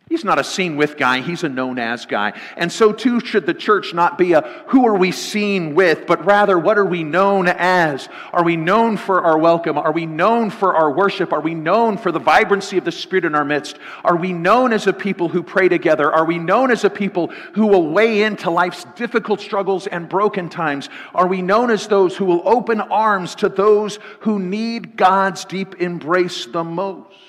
He's 0.08 0.24
not 0.24 0.38
a 0.38 0.44
seen 0.44 0.78
with 0.78 0.98
guy, 0.98 1.22
he's 1.22 1.44
a 1.44 1.50
known 1.50 1.80
as 1.80 2.06
guy. 2.06 2.40
And 2.58 2.72
so 2.72 2.94
too 2.94 3.20
should 3.20 3.48
the 3.48 3.56
church 3.56 3.92
not 3.92 4.20
be 4.20 4.34
a 4.34 4.42
who 4.68 4.86
are 4.86 4.96
we 4.96 5.12
seen 5.12 5.74
with, 5.74 6.06
but 6.06 6.24
rather 6.26 6.60
what 6.60 6.78
are 6.78 6.86
we 6.86 7.04
known 7.04 7.48
as? 7.48 8.08
Are 8.32 8.44
we 8.44 8.56
known 8.56 8.98
for 8.98 9.24
our 9.24 9.36
welcome? 9.36 9.80
Are 9.80 9.92
we 9.92 10.06
known 10.06 10.52
for 10.52 10.76
our 10.76 10.92
worship? 10.92 11.34
Are 11.34 11.42
we 11.42 11.56
known 11.56 11.98
for 11.98 12.12
the 12.12 12.20
vibrancy 12.20 12.78
of 12.78 12.86
the 12.86 12.92
Spirit 12.92 13.26
in 13.26 13.34
our 13.34 13.44
midst? 13.44 13.80
Are 14.04 14.16
we 14.16 14.32
known 14.32 14.74
as 14.74 14.86
a 14.86 14.94
people 14.94 15.28
who 15.28 15.42
pray 15.42 15.70
together? 15.70 16.12
Are 16.12 16.26
we 16.26 16.38
known 16.38 16.70
as 16.70 16.84
a 16.84 16.90
people 16.92 17.30
who 17.54 17.66
will 17.66 17.90
weigh 17.90 18.22
into 18.22 18.52
life's 18.52 18.86
difficult 18.96 19.42
struggles 19.42 19.88
and 19.88 20.08
broken 20.08 20.50
times? 20.50 20.88
Are 21.16 21.28
we 21.28 21.42
known 21.42 21.72
as 21.72 21.88
those 21.88 22.16
who 22.16 22.26
will 22.26 22.48
open 22.48 22.80
arms 22.80 23.34
to 23.36 23.50
those 23.50 23.98
who 24.20 24.38
need 24.38 24.98
God's 24.98 25.46
deep 25.46 25.82
embrace 25.82 26.46
the 26.46 26.64
most? 26.64 27.25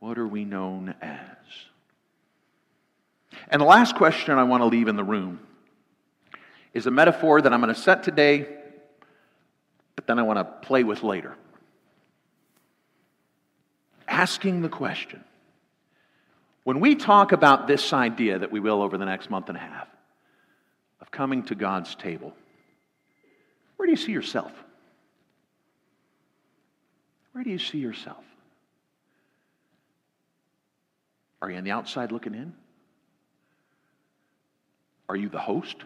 What 0.00 0.18
are 0.18 0.26
we 0.26 0.44
known 0.44 0.94
as? 1.00 1.18
And 3.48 3.60
the 3.60 3.66
last 3.66 3.96
question 3.96 4.38
I 4.38 4.44
want 4.44 4.62
to 4.62 4.66
leave 4.66 4.88
in 4.88 4.96
the 4.96 5.04
room 5.04 5.40
is 6.74 6.86
a 6.86 6.90
metaphor 6.90 7.40
that 7.40 7.52
I'm 7.52 7.60
going 7.60 7.74
to 7.74 7.80
set 7.80 8.02
today, 8.02 8.46
but 9.94 10.06
then 10.06 10.18
I 10.18 10.22
want 10.22 10.38
to 10.38 10.44
play 10.66 10.84
with 10.84 11.02
later. 11.02 11.34
Asking 14.08 14.62
the 14.62 14.68
question 14.68 15.24
when 16.64 16.80
we 16.80 16.96
talk 16.96 17.32
about 17.32 17.68
this 17.68 17.92
idea 17.92 18.40
that 18.40 18.50
we 18.50 18.58
will 18.58 18.82
over 18.82 18.98
the 18.98 19.04
next 19.04 19.30
month 19.30 19.48
and 19.48 19.56
a 19.56 19.60
half 19.60 19.86
of 21.00 21.10
coming 21.10 21.44
to 21.44 21.54
God's 21.54 21.94
table, 21.94 22.34
where 23.76 23.86
do 23.86 23.92
you 23.92 23.96
see 23.96 24.12
yourself? 24.12 24.52
Where 27.32 27.44
do 27.44 27.50
you 27.50 27.58
see 27.58 27.78
yourself? 27.78 28.24
Are 31.42 31.50
you 31.50 31.56
on 31.56 31.64
the 31.64 31.70
outside 31.70 32.12
looking 32.12 32.34
in? 32.34 32.54
Are 35.08 35.16
you 35.16 35.28
the 35.28 35.38
host 35.38 35.76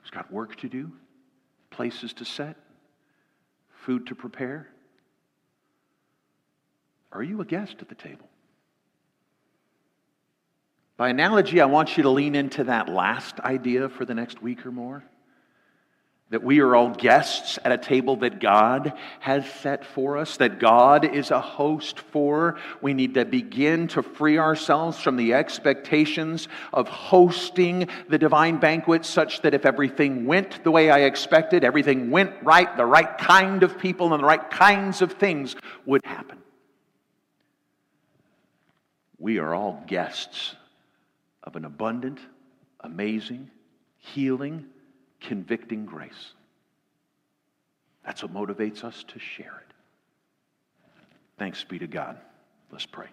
who's 0.00 0.10
got 0.10 0.32
work 0.32 0.56
to 0.56 0.68
do, 0.68 0.92
places 1.70 2.12
to 2.14 2.24
set, 2.24 2.56
food 3.84 4.06
to 4.08 4.14
prepare? 4.14 4.68
Are 7.12 7.22
you 7.22 7.40
a 7.40 7.44
guest 7.44 7.76
at 7.80 7.88
the 7.88 7.94
table? 7.94 8.28
By 10.96 11.10
analogy, 11.10 11.60
I 11.60 11.66
want 11.66 11.96
you 11.96 12.02
to 12.04 12.10
lean 12.10 12.34
into 12.34 12.64
that 12.64 12.88
last 12.88 13.38
idea 13.40 13.88
for 13.88 14.04
the 14.04 14.14
next 14.14 14.42
week 14.42 14.64
or 14.64 14.72
more 14.72 15.04
that 16.30 16.42
we 16.42 16.58
are 16.58 16.74
all 16.74 16.90
guests 16.90 17.56
at 17.64 17.70
a 17.70 17.78
table 17.78 18.16
that 18.16 18.40
God 18.40 18.94
has 19.20 19.48
set 19.48 19.84
for 19.84 20.16
us, 20.16 20.38
that 20.38 20.58
God 20.58 21.04
is 21.04 21.30
a 21.30 21.40
host 21.40 22.00
for. 22.00 22.58
We 22.82 22.94
need 22.94 23.14
to 23.14 23.24
begin 23.24 23.86
to 23.88 24.02
free 24.02 24.36
ourselves 24.36 24.98
from 25.00 25.16
the 25.16 25.34
expectations 25.34 26.48
of 26.72 26.88
hosting 26.88 27.88
the 28.08 28.18
divine 28.18 28.58
banquet, 28.58 29.04
such 29.04 29.42
that 29.42 29.54
if 29.54 29.64
everything 29.64 30.26
went 30.26 30.64
the 30.64 30.72
way 30.72 30.90
I 30.90 31.00
expected, 31.00 31.62
everything 31.62 32.10
went 32.10 32.32
right, 32.42 32.76
the 32.76 32.86
right 32.86 33.16
kind 33.18 33.62
of 33.62 33.78
people 33.78 34.12
and 34.12 34.20
the 34.20 34.26
right 34.26 34.50
kinds 34.50 35.02
of 35.02 35.12
things 35.12 35.54
would 35.84 36.04
happen. 36.04 36.38
We 39.18 39.38
are 39.38 39.54
all 39.54 39.84
guests 39.86 40.56
of 41.44 41.54
an 41.54 41.64
abundant, 41.64 42.18
amazing, 42.80 43.48
healing, 43.98 44.66
convicting 45.20 45.86
grace. 45.86 46.32
That's 48.04 48.22
what 48.22 48.32
motivates 48.32 48.84
us 48.84 49.04
to 49.08 49.18
share 49.18 49.62
it. 49.66 49.74
Thanks 51.38 51.64
be 51.64 51.78
to 51.78 51.86
God. 51.86 52.18
Let's 52.70 52.86
pray. 52.86 53.08